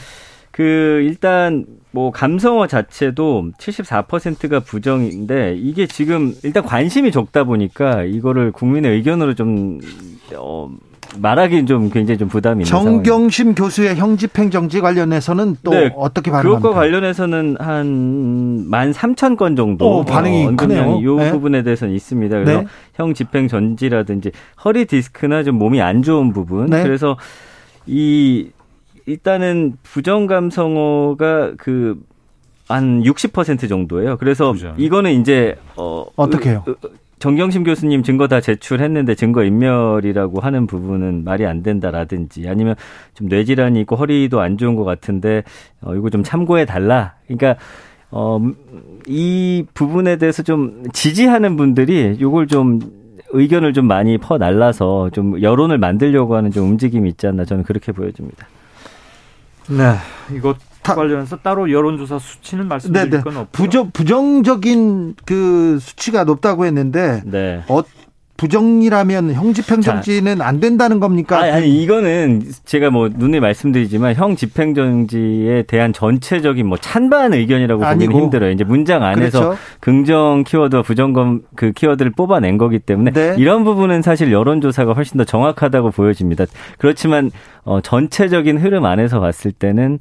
그 0.57 1.03
일단 1.05 1.67
뭐 1.91 2.11
감성어 2.11 2.67
자체도 2.67 3.51
74%가 3.59 4.61
부정인데 4.61 5.55
이게 5.59 5.87
지금 5.87 6.33
일단 6.45 6.65
관심이 6.65 7.11
적다 7.13 7.45
보니까 7.45 8.05
이거를 8.05 8.53
국민의 8.53 8.93
의견으로 8.93 9.35
좀 9.35 9.81
어, 10.35 10.71
말하기는 11.19 11.67
좀 11.67 11.91
굉장히 11.91 12.17
좀 12.17 12.29
부담이 12.29 12.65
있는 12.65 12.65
정경심 12.65 13.55
교수의 13.55 13.97
형집행 13.97 14.51
정지 14.51 14.81
관련해서는 14.81 15.57
또 15.63 15.73
네, 15.73 15.93
어떻게 15.95 16.31
반응합니까? 16.31 16.59
그것과 16.69 16.81
관련해서는 16.81 17.57
한 17.61 18.37
만 18.67 18.93
삼천 18.95 19.37
건 19.37 19.57
정도 19.57 19.99
오, 19.99 20.05
반응이 20.05 20.47
어, 20.47 20.57
크네요. 20.57 21.01
이 21.03 21.05
네. 21.23 21.31
부분에 21.33 21.63
대해서는 21.65 21.95
있습니다. 21.95 22.39
그래서 22.39 22.61
네. 22.63 22.67
형 22.95 23.13
집행 23.13 23.47
전지라든지 23.47 24.33
허리 24.65 24.87
디스크나 24.87 25.43
좀 25.45 25.57
몸이 25.57 25.83
안 25.83 26.03
좋은 26.03 26.33
부분 26.33 26.67
네. 26.67 26.83
그래서 26.83 27.17
이 27.87 28.49
일단은 29.07 29.75
부정 29.83 30.27
감성어가 30.27 31.55
그 31.57 31.97
한 32.69 33.03
60% 33.03 33.69
정도예요. 33.69 34.17
그래서 34.17 34.53
부정. 34.53 34.75
이거는 34.77 35.21
이제 35.21 35.55
어 35.77 36.05
어떻게 36.17 36.51
해요? 36.51 36.65
정경심 37.19 37.65
교수님 37.65 38.03
증거 38.03 38.29
다 38.29 38.41
제출했는데 38.41 39.15
증거 39.15 39.45
인멸이라고 39.45 40.41
하는 40.41 40.67
부분은 40.67 41.25
말이 41.25 41.47
안 41.47 41.63
된다라든지 41.63 42.47
아니면 42.49 42.75
좀 43.15 43.29
뇌질환이 43.29 43.81
있고 43.83 43.97
허리도 43.97 44.41
안 44.41 44.59
좋은 44.59 44.75
것 44.75 44.85
같은데 44.85 45.45
어 45.81 45.95
이거 45.95 46.11
좀 46.11 46.23
참고해 46.23 46.65
달라. 46.65 47.15
그러니까 47.27 47.57
어 48.11 48.41
이 49.09 49.65
부분에 49.73 50.17
대해서 50.17 50.43
좀 50.43 50.83
지지하는 50.93 51.57
분들이 51.57 52.17
요걸 52.21 52.49
좀 52.49 52.81
의견을 53.31 53.73
좀 53.73 53.87
많이 53.87 54.19
퍼 54.19 54.39
날라서 54.39 55.11
좀 55.11 55.41
여론을 55.41 55.79
만들려고 55.79 56.35
하는 56.35 56.51
좀 56.51 56.65
움직임이 56.71 57.09
있지 57.11 57.29
않나 57.29 57.45
저는 57.45 57.63
그렇게 57.63 57.93
보여집니다. 57.93 58.49
네. 59.69 59.97
이거 60.37 60.55
관련해서 60.83 61.39
따로 61.39 61.71
여론조사 61.71 62.19
수치는 62.19 62.69
말씀드릴 62.69 63.11
네네. 63.11 63.23
건 63.23 63.37
없고 63.39 63.51
부정 63.53 63.91
부정적인 63.91 65.17
그 65.25 65.79
수치가 65.81 66.25
높다고 66.25 66.65
했는데 66.65 67.23
네. 67.25 67.65
어, 67.69 67.83
부정이라면 68.37 69.33
형집행정지는 69.33 70.43
안 70.43 70.61
된다는 70.61 71.01
겁니까? 71.01 71.39
아니, 71.39 71.51
아니, 71.51 71.83
이거는 71.83 72.43
제가 72.65 72.91
뭐 72.91 73.09
눈에 73.13 73.41
말씀드리지만 73.41 74.15
형집행정지에 74.15 75.63
대한 75.63 75.93
전체적인 75.93 76.67
뭐 76.67 76.79
찬반 76.79 77.33
의견이라고 77.35 77.83
보기는 77.83 78.15
힘들어요. 78.15 78.51
이제 78.51 78.65
문장 78.65 79.03
안에서 79.03 79.41
그렇죠. 79.41 79.59
긍정 79.81 80.45
키워드와 80.47 80.83
부정검 80.83 81.43
그 81.55 81.73
키워드를 81.73 82.13
뽑아낸 82.13 82.59
거기 82.59 82.79
때문에 82.79 83.13
네. 83.13 83.35
이런 83.39 83.65
부분은 83.65 84.03
사실 84.03 84.33
여론조사가 84.33 84.93
훨씬 84.93 85.19
더 85.19 85.25
정확하다고 85.25 85.91
보여집니다. 85.91 86.45
그렇지만 86.79 87.31
어, 87.65 87.81
전체적인 87.81 88.59
흐름 88.59 88.85
안에서 88.85 89.21
봤을 89.21 89.53
때는 89.53 89.99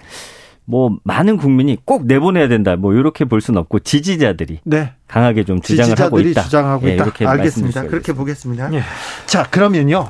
뭐 0.66 0.98
많은 1.04 1.38
국민이 1.38 1.78
꼭 1.86 2.06
내보내야 2.06 2.48
된다. 2.48 2.76
뭐 2.76 2.94
이렇게 2.94 3.26
볼 3.26 3.42
수는 3.42 3.60
없고 3.62 3.80
지지자들이 3.80 4.60
네. 4.64 4.94
강하게 5.08 5.44
좀 5.44 5.62
주장을 5.62 6.00
하고 6.00 6.20
있다. 6.20 6.44
주장하고 6.44 6.90
예, 6.90 6.96
있다. 6.96 7.04
이렇게 7.04 7.26
알겠습니다. 7.26 7.84
그렇게 7.84 8.14
보겠습니다. 8.14 8.74
예. 8.74 8.82
자, 9.26 9.44
그러면요. 9.44 10.10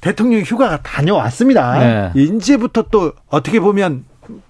대통령 0.00 0.40
휴가가 0.40 0.82
다녀왔습니다. 0.82 1.78
네. 1.78 2.20
이제부터 2.20 2.86
또 2.90 3.12
어떻게 3.28 3.60
보면 3.60 4.04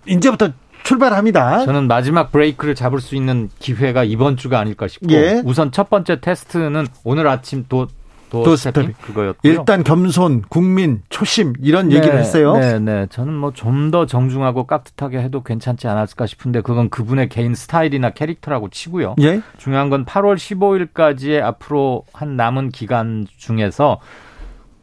이제부터 0.06 0.50
출발합니다. 0.82 1.64
저는 1.66 1.86
마지막 1.86 2.32
브레이크를 2.32 2.74
잡을 2.74 3.00
수 3.00 3.14
있는 3.14 3.50
기회가 3.58 4.02
이번 4.02 4.36
주가 4.36 4.58
아닐까 4.58 4.88
싶고 4.88 5.12
예. 5.12 5.42
우선 5.44 5.70
첫 5.70 5.90
번째 5.90 6.20
테스트는 6.20 6.86
오늘 7.04 7.28
아침 7.28 7.66
또 7.68 7.86
도스텝 8.32 9.00
그거였고요. 9.02 9.52
일단 9.52 9.84
겸손, 9.84 10.42
국민, 10.48 11.02
초심 11.10 11.52
이런 11.60 11.88
네, 11.88 11.96
얘기를 11.96 12.18
했어요. 12.18 12.54
네, 12.56 12.78
네. 12.78 13.06
저는 13.10 13.34
뭐 13.34 13.52
좀 13.52 13.90
더 13.90 14.06
정중하고 14.06 14.66
깍듯하게 14.66 15.18
해도 15.18 15.42
괜찮지 15.42 15.86
않았을까 15.86 16.24
싶은데 16.26 16.62
그건 16.62 16.88
그분의 16.88 17.28
개인 17.28 17.54
스타일이나 17.54 18.10
캐릭터라고 18.10 18.70
치고요. 18.70 19.16
예? 19.20 19.42
중요한 19.58 19.90
건 19.90 20.06
8월 20.06 20.36
15일까지의 20.36 21.42
앞으로 21.42 22.04
한 22.14 22.36
남은 22.36 22.70
기간 22.70 23.26
중에서 23.36 24.00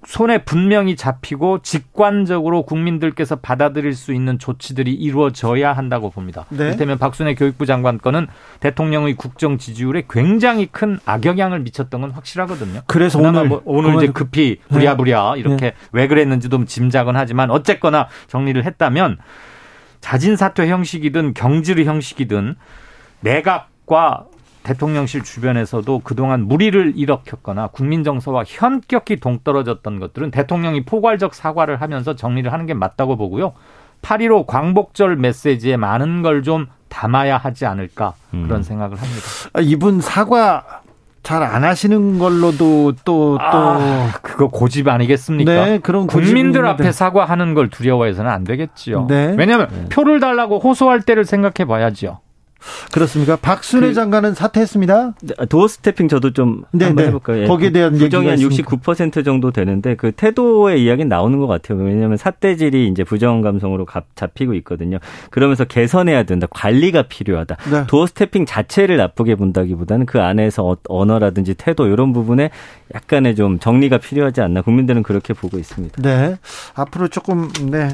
손에 0.06 0.40
분명히 0.44 0.96
잡히고 0.96 1.62
직관적으로 1.62 2.64
국민들께서 2.64 3.36
받아들일 3.36 3.94
수 3.94 4.14
있는 4.14 4.40
조치들이 4.40 4.94
이루어져야 4.94 5.74
한다고 5.74 6.10
봅니다. 6.10 6.46
네. 6.50 6.66
이를테면 6.66 6.98
박순애 6.98 7.36
교육부 7.36 7.66
장관 7.66 7.98
건은 7.98 8.28
대통령의 8.62 9.16
국정 9.16 9.58
지지율에 9.58 10.04
굉장히 10.10 10.68
큰 10.68 11.00
악영향을 11.06 11.60
미쳤던 11.60 12.02
건 12.02 12.12
확실하거든요. 12.12 12.82
그래서 12.88 13.20
오늘 13.20 13.48
뭐 13.48 13.62
오늘 13.66 13.96
이제 13.96 14.08
급히 14.08 14.60
부랴부랴 14.70 15.34
네. 15.34 15.40
이렇게 15.42 15.66
네. 15.72 15.74
왜 15.92 16.08
그랬는지도 16.08 16.64
짐작은 16.64 17.18
하지만 17.18 17.52
어쨌거나 17.52 18.08
정리를 18.28 18.64
했다면 18.64 19.18
자진 20.00 20.38
사퇴 20.38 20.70
형식이든 20.70 21.34
경질 21.34 21.84
형식이든 21.84 22.56
내각과 23.20 24.28
대통령실 24.64 25.24
주변에서도 25.24 26.00
그동안 26.04 26.48
무리를 26.48 26.94
일으켰거나 26.96 27.68
국민 27.68 28.04
정서와 28.04 28.44
현격히 28.46 29.20
동떨어졌던 29.20 30.00
것들은 30.00 30.32
대통령이 30.32 30.84
포괄적 30.86 31.34
사과를 31.34 31.82
하면서 31.82 32.16
정리를 32.16 32.52
하는 32.52 32.66
게 32.66 32.74
맞다고 32.74 33.16
보고요. 33.18 33.54
8.15 34.02 34.46
광복절 34.48 35.16
메시지에 35.18 35.78
많은 35.78 36.22
걸 36.22 36.44
좀 36.44 36.68
담아야 36.90 37.38
하지 37.38 37.66
않을까 37.66 38.14
그런 38.32 38.52
음. 38.52 38.64
생각을 38.64 38.98
합니다. 38.98 39.22
아, 39.54 39.62
이분 39.62 40.02
사과 40.02 40.82
잘 41.22 41.44
안 41.44 41.64
하시는 41.64 42.18
걸로도 42.18 42.94
또, 43.06 43.38
또. 43.38 43.38
아, 43.40 44.12
그거 44.22 44.48
고집 44.48 44.88
아니겠습니까? 44.88 45.52
네, 45.66 45.78
그런 45.80 46.08
국민들 46.08 46.66
앞에 46.66 46.92
사과하는 46.92 47.54
걸 47.54 47.70
두려워해서는 47.70 48.32
안 48.32 48.44
되겠지요. 48.44 49.06
네. 49.08 49.36
왜냐하면 49.38 49.68
네. 49.70 49.86
표를 49.90 50.20
달라고 50.20 50.60
호소할 50.60 51.02
때를 51.02 51.26
생각해 51.26 51.68
봐야지요. 51.68 52.20
그렇습니까? 52.92 53.36
박순애 53.36 53.88
그, 53.88 53.94
장관은 53.94 54.34
사퇴했습니다. 54.34 55.14
네, 55.22 55.46
doorstepping 55.48 56.08
저도 56.08 56.34
좀 56.34 56.64
네, 56.72 56.86
한번 56.86 57.04
네. 57.04 57.08
해볼까요? 57.08 57.44
예. 57.44 57.48
거기에 57.48 57.72
대한 57.72 57.94
부정이 57.94 58.28
한 58.28 58.38
69% 58.38 59.24
정도 59.24 59.52
되는데 59.52 59.96
그 59.96 60.12
태도의 60.12 60.84
이야기는 60.84 61.08
나오는 61.08 61.38
것 61.40 61.48
같아요. 61.48 61.80
왜냐하면 61.80 62.18
삿대질이 62.18 62.88
이제 62.88 63.04
부정 63.04 63.42
감성으로 63.42 63.86
잡히고 64.16 64.54
있거든요. 64.56 65.00
그러면서 65.30 65.64
개선해야 65.64 66.24
된다. 66.24 66.48
관리가 66.50 67.04
필요하다. 67.04 67.58
네. 67.72 67.88
doorstepping 67.88 68.46
자체를 68.46 68.98
나쁘게 68.98 69.36
본다기보다는 69.36 70.06
그 70.06 70.20
안에서 70.20 70.66
어, 70.66 70.78
언어라든지 70.88 71.54
태도 71.54 71.88
이런 71.88 72.14
부분에 72.14 72.50
약간의 72.94 73.36
좀 73.36 73.60
정리가 73.60 74.00
필요하지 74.00 74.42
않나 74.42 74.62
국민들은 74.62 75.04
그렇게 75.04 75.34
보고 75.34 75.58
있습니다. 75.58 76.02
네. 76.02 76.38
앞으로 76.74 77.08
조금 77.08 77.50
네. 77.70 77.90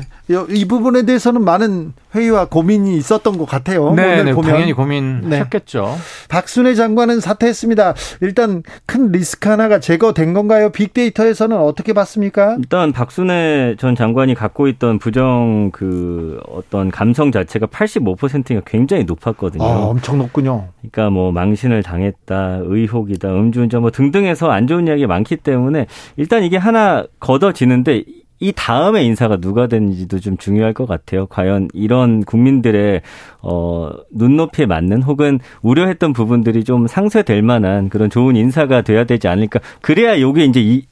이 0.49 0.65
부분에 0.65 1.04
대해서는 1.04 1.43
많은 1.43 1.93
회의와 2.15 2.45
고민이 2.45 2.97
있었던 2.97 3.38
것 3.38 3.45
같아요. 3.45 3.93
네, 3.93 4.23
네 4.23 4.34
보면. 4.34 4.54
당연히 4.55 4.73
고민하셨겠죠. 4.73 5.83
네. 5.83 6.27
박순애 6.29 6.75
장관은 6.75 7.19
사퇴했습니다. 7.19 7.93
일단 8.21 8.63
큰 8.85 9.11
리스크 9.11 9.49
하나가 9.49 9.79
제거된 9.79 10.33
건가요? 10.33 10.69
빅데이터에서는 10.69 11.57
어떻게 11.57 11.93
봤습니까? 11.93 12.55
일단 12.59 12.91
박순애 12.91 13.75
전 13.77 13.95
장관이 13.95 14.35
갖고 14.35 14.67
있던 14.67 14.99
부정 14.99 15.71
그 15.71 16.39
어떤 16.47 16.91
감성 16.91 17.31
자체가 17.31 17.67
85%가 17.67 18.61
굉장히 18.65 19.03
높았거든요. 19.03 19.63
아, 19.63 19.85
엄청 19.85 20.17
높군요. 20.17 20.69
그러니까 20.81 21.09
뭐 21.09 21.31
망신을 21.31 21.83
당했다, 21.83 22.59
의혹이다, 22.63 23.29
음주운전 23.29 23.81
뭐 23.81 23.91
등등해서 23.91 24.49
안 24.49 24.67
좋은 24.67 24.87
이야기 24.87 25.05
많기 25.07 25.35
때문에 25.37 25.87
일단 26.17 26.43
이게 26.43 26.57
하나 26.57 27.05
걷어지는데 27.19 28.03
이 28.39 28.51
다음에 28.55 29.03
인사가 29.03 29.37
누가 29.37 29.67
되는지도 29.67 30.19
좀 30.19 30.37
중요할 30.37 30.73
것 30.73 30.85
같아요. 30.85 31.25
과연 31.27 31.69
이런 31.73 32.23
국민들의 32.23 33.01
어 33.41 33.89
눈높이에 34.11 34.65
맞는 34.65 35.03
혹은 35.03 35.39
우려했던 35.61 36.13
부분들이 36.13 36.63
좀 36.63 36.87
상쇄될 36.87 37.41
만한 37.41 37.89
그런 37.89 38.09
좋은 38.09 38.35
인사가 38.35 38.81
돼야 38.81 39.05
되지 39.05 39.27
않을까. 39.27 39.59
그래야 39.81 40.19
요게 40.19 40.45
이제 40.45 40.61
이 40.61 40.85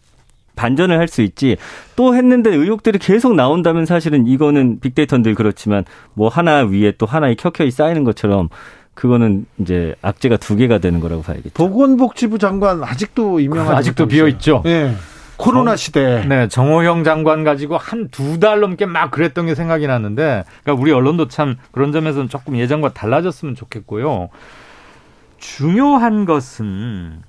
반전을 0.55 0.99
할 0.99 1.07
수 1.07 1.21
있지 1.23 1.57
또 1.95 2.15
했는데 2.15 2.53
의혹들이 2.53 2.99
계속 2.99 3.35
나온다면 3.35 3.85
사실은 3.85 4.27
이거는 4.27 4.79
빅데이터들 4.79 5.35
그렇지만 5.35 5.83
뭐 6.13 6.29
하나 6.29 6.63
위에 6.63 6.93
또 6.97 7.05
하나의 7.05 7.35
켜켜이 7.35 7.71
쌓이는 7.71 8.03
것처럼 8.03 8.49
그거는 8.93 9.45
이제 9.59 9.95
악재가 10.01 10.37
두 10.37 10.55
개가 10.55 10.77
되는 10.77 10.99
거라고 10.99 11.23
봐야겠죠. 11.23 11.51
보건복지부 11.55 12.37
장관 12.37 12.83
아직도 12.83 13.39
임명하지 13.39 13.75
아직도 13.75 14.07
비어 14.07 14.27
있죠. 14.27 14.61
네. 14.63 14.93
코로나 15.37 15.75
시대. 15.75 16.23
네, 16.25 16.47
정호영 16.47 17.03
장관 17.03 17.43
가지고 17.43 17.77
한 17.77 18.09
두 18.11 18.39
달 18.39 18.59
넘게 18.59 18.85
막 18.85 19.11
그랬던 19.11 19.47
게 19.47 19.55
생각이 19.55 19.87
나는데, 19.87 20.43
그러니까 20.63 20.81
우리 20.81 20.91
언론도 20.91 21.27
참 21.27 21.57
그런 21.71 21.91
점에서는 21.91 22.29
조금 22.29 22.57
예전과 22.57 22.93
달라졌으면 22.93 23.55
좋겠고요. 23.55 24.29
중요한 25.39 26.25
것은 26.25 27.21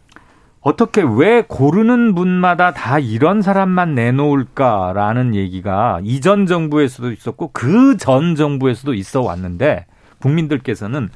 어떻게 0.60 1.02
왜 1.02 1.42
고르는 1.46 2.14
분마다 2.14 2.72
다 2.72 2.98
이런 2.98 3.42
사람만 3.42 3.94
내놓을까라는 3.94 5.34
얘기가 5.34 6.00
이전 6.04 6.46
정부에서도 6.46 7.12
있었고 7.12 7.50
그 7.52 7.96
전 7.98 8.34
정부에서도 8.34 8.94
있어 8.94 9.20
왔는데 9.22 9.86
국민들께서는 10.20 11.10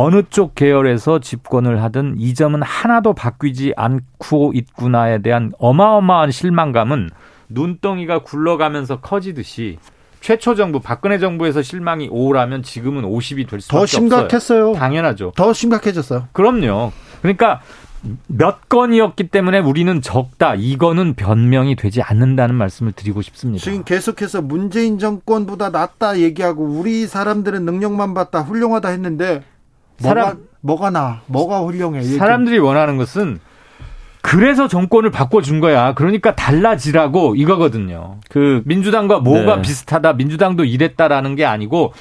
어느 0.00 0.22
쪽 0.30 0.54
계열에서 0.54 1.18
집권을 1.18 1.82
하든 1.82 2.14
이 2.18 2.32
점은 2.32 2.62
하나도 2.62 3.14
바뀌지 3.14 3.72
않고 3.76 4.52
있구나에 4.54 5.22
대한 5.22 5.50
어마어마한 5.58 6.30
실망감은 6.30 7.10
눈덩이가 7.48 8.22
굴러가면서 8.22 9.00
커지듯이 9.00 9.78
최초 10.20 10.54
정부 10.54 10.78
박근혜 10.78 11.18
정부에서 11.18 11.62
실망이 11.62 12.08
5라면 12.10 12.62
지금은 12.62 13.02
50이 13.02 13.48
될 13.48 13.60
수밖에 13.60 13.80
더 13.80 13.86
심각했어요. 13.86 14.68
없어요. 14.68 14.80
당연하죠. 14.80 15.32
더 15.34 15.52
심각해졌어요. 15.52 16.28
그럼요. 16.30 16.92
그러니까 17.20 17.60
몇 18.28 18.68
건이었기 18.68 19.30
때문에 19.30 19.58
우리는 19.58 20.00
적다. 20.00 20.54
이거는 20.54 21.14
변명이 21.14 21.74
되지 21.74 22.02
않는다는 22.02 22.54
말씀을 22.54 22.92
드리고 22.92 23.20
싶습니다. 23.22 23.64
지금 23.64 23.82
계속해서 23.82 24.42
문재인 24.42 25.00
정권보다 25.00 25.70
낫다 25.70 26.20
얘기하고 26.20 26.62
우리 26.62 27.08
사람들은 27.08 27.64
능력만 27.64 28.14
봤다 28.14 28.42
훌륭하다 28.42 28.90
했는데 28.90 29.42
사람, 29.98 30.24
뭐가 30.26 30.38
뭐가 30.60 30.90
나 30.90 31.20
뭐가 31.26 31.60
훌륭해 31.60 32.02
사람들이 32.02 32.58
원하는 32.58 32.96
것은 32.96 33.40
그래서 34.20 34.68
정권을 34.68 35.10
바꿔준 35.10 35.60
거야. 35.60 35.94
그러니까 35.94 36.34
달라지라고 36.34 37.36
이거거든요. 37.36 38.16
그 38.28 38.62
민주당과 38.66 39.20
뭐가 39.20 39.56
네. 39.56 39.62
비슷하다. 39.62 40.14
민주당도 40.14 40.64
이랬다라는 40.64 41.34
게 41.34 41.44
아니고 41.44 41.92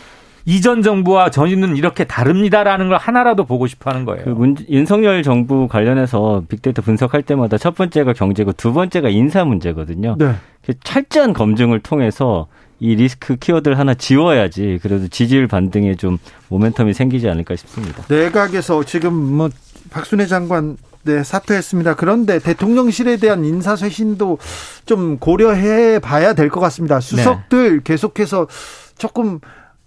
이전 0.45 0.81
정부와 0.81 1.29
저희는 1.29 1.75
이렇게 1.75 2.05
다릅니다라는 2.05 2.87
걸 2.89 2.97
하나라도 2.97 3.43
보고 3.43 3.67
싶어 3.67 3.91
하는 3.91 4.05
거예요. 4.05 4.23
그 4.23 4.29
문, 4.29 4.55
윤석열 4.69 5.21
정부 5.21 5.67
관련해서 5.67 6.43
빅데이터 6.47 6.81
분석할 6.81 7.21
때마다 7.21 7.57
첫 7.57 7.75
번째가 7.75 8.13
경제고 8.13 8.53
두 8.53 8.73
번째가 8.73 9.09
인사 9.09 9.43
문제거든요. 9.43 10.15
네. 10.17 10.35
그 10.65 10.73
철저한 10.83 11.33
검증을 11.33 11.81
통해서 11.81 12.47
이 12.79 12.95
리스크 12.95 13.35
키워드를 13.37 13.79
하나 13.79 13.93
지워야지 13.93 14.79
그래도 14.81 15.07
지지율 15.07 15.47
반등에 15.47 15.95
좀 15.95 16.17
모멘텀이 16.49 16.93
생기지 16.93 17.27
않을까 17.29 17.55
싶습니다. 17.55 18.03
내각에서 18.07 18.83
지금 18.83 19.13
뭐 19.13 19.49
박순애 19.89 20.25
장관 20.27 20.77
네, 21.03 21.23
사퇴했습니다. 21.23 21.95
그런데 21.95 22.37
대통령실에 22.39 23.15
대한 23.17 23.45
인사쇄신도 23.45 24.39
좀 24.85 25.17
고려해 25.17 25.99
봐야 25.99 26.33
될 26.33 26.49
것 26.49 26.59
같습니다. 26.59 26.99
수석들 26.99 27.77
네. 27.77 27.81
계속해서 27.83 28.47
조금 28.97 29.39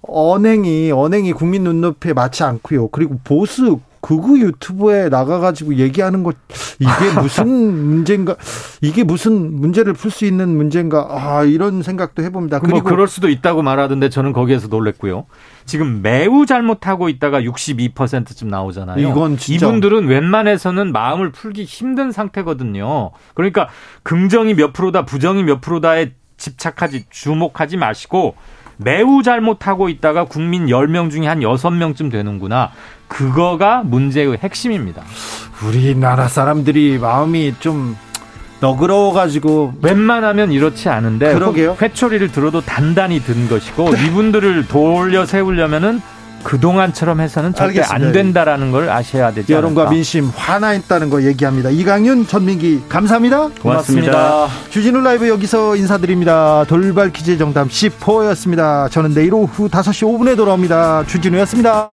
언행이 0.02 0.92
언행이 0.92 1.32
국민 1.34 1.64
눈높이에 1.64 2.14
맞지 2.14 2.42
않고요. 2.42 2.88
그리고 2.88 3.20
보수 3.22 3.80
극우 4.00 4.38
유튜브에 4.38 5.08
나가가지고 5.08 5.74
얘기하는 5.76 6.22
것 6.22 6.36
이게 6.78 7.20
무슨 7.20 7.46
문제인가? 7.88 8.36
이게 8.80 9.04
무슨 9.04 9.60
문제를 9.60 9.92
풀 9.92 10.10
수 10.10 10.24
있는 10.24 10.56
문제인가? 10.56 11.06
아 11.10 11.44
이런 11.44 11.82
생각도 11.82 12.22
해봅니다. 12.22 12.58
뭐 12.58 12.62
그리고 12.62 12.80
뭐 12.80 12.90
그럴 12.90 13.06
수도 13.08 13.28
있다고 13.28 13.62
말하던데 13.62 14.08
저는 14.08 14.32
거기에서 14.32 14.68
놀랬고요. 14.68 15.26
지금 15.66 16.00
매우 16.02 16.46
잘못하고 16.46 17.08
있다가 17.08 17.42
62%쯤 17.42 18.48
나오잖아요. 18.48 19.08
이건 19.08 19.36
진짜. 19.36 19.66
이분들은 19.66 20.06
웬만해서는 20.08 20.92
마음을 20.92 21.30
풀기 21.30 21.64
힘든 21.64 22.10
상태거든요. 22.10 23.10
그러니까 23.34 23.68
긍정이 24.02 24.54
몇 24.54 24.72
프로다, 24.72 25.04
부정이 25.04 25.44
몇 25.44 25.60
프로다에 25.60 26.12
집착하지 26.38 27.04
주목하지 27.10 27.76
마시고 27.76 28.34
매우 28.78 29.22
잘못하고 29.22 29.90
있다가 29.90 30.24
국민 30.24 30.66
10명 30.66 31.10
중에 31.10 31.26
한 31.26 31.40
6명쯤 31.40 32.10
되는구나. 32.10 32.70
그거가 33.10 33.82
문제의 33.84 34.38
핵심입니다. 34.42 35.02
우리나라 35.66 36.28
사람들이 36.28 36.98
마음이 36.98 37.56
좀 37.60 37.96
너그러워가지고 38.60 39.74
웬만하면 39.82 40.52
이렇지 40.52 40.88
않은데 40.88 41.34
그러게요. 41.34 41.76
회초리를 41.80 42.30
들어도 42.32 42.60
단단히 42.60 43.20
든 43.20 43.48
것이고 43.48 43.90
네. 43.90 44.06
이분들을 44.06 44.68
돌려 44.68 45.26
세우려면은 45.26 46.00
그동안처럼 46.42 47.20
해서는 47.20 47.54
절대 47.54 47.80
알겠습니다. 47.80 48.06
안 48.06 48.12
된다라는 48.12 48.70
걸 48.72 48.88
아셔야 48.88 49.30
되죠. 49.32 49.52
여론과 49.52 49.82
않을까? 49.82 49.94
민심 49.94 50.30
화나 50.34 50.72
있다는 50.74 51.10
거 51.10 51.22
얘기합니다. 51.22 51.68
이강윤, 51.68 52.26
전민기 52.26 52.82
감사합니다. 52.88 53.50
고맙습니다. 53.60 54.12
고맙습니다. 54.12 54.48
주진우 54.70 55.02
라이브 55.02 55.28
여기서 55.28 55.76
인사드립니다. 55.76 56.64
돌발 56.66 57.12
퀴즈 57.12 57.36
정답 57.36 57.68
10호였습니다. 57.68 58.90
저는 58.90 59.12
내일 59.14 59.34
오후 59.34 59.68
5시 59.68 60.18
5분에 60.18 60.36
돌아옵니다. 60.36 61.04
주진우였습니다. 61.06 61.88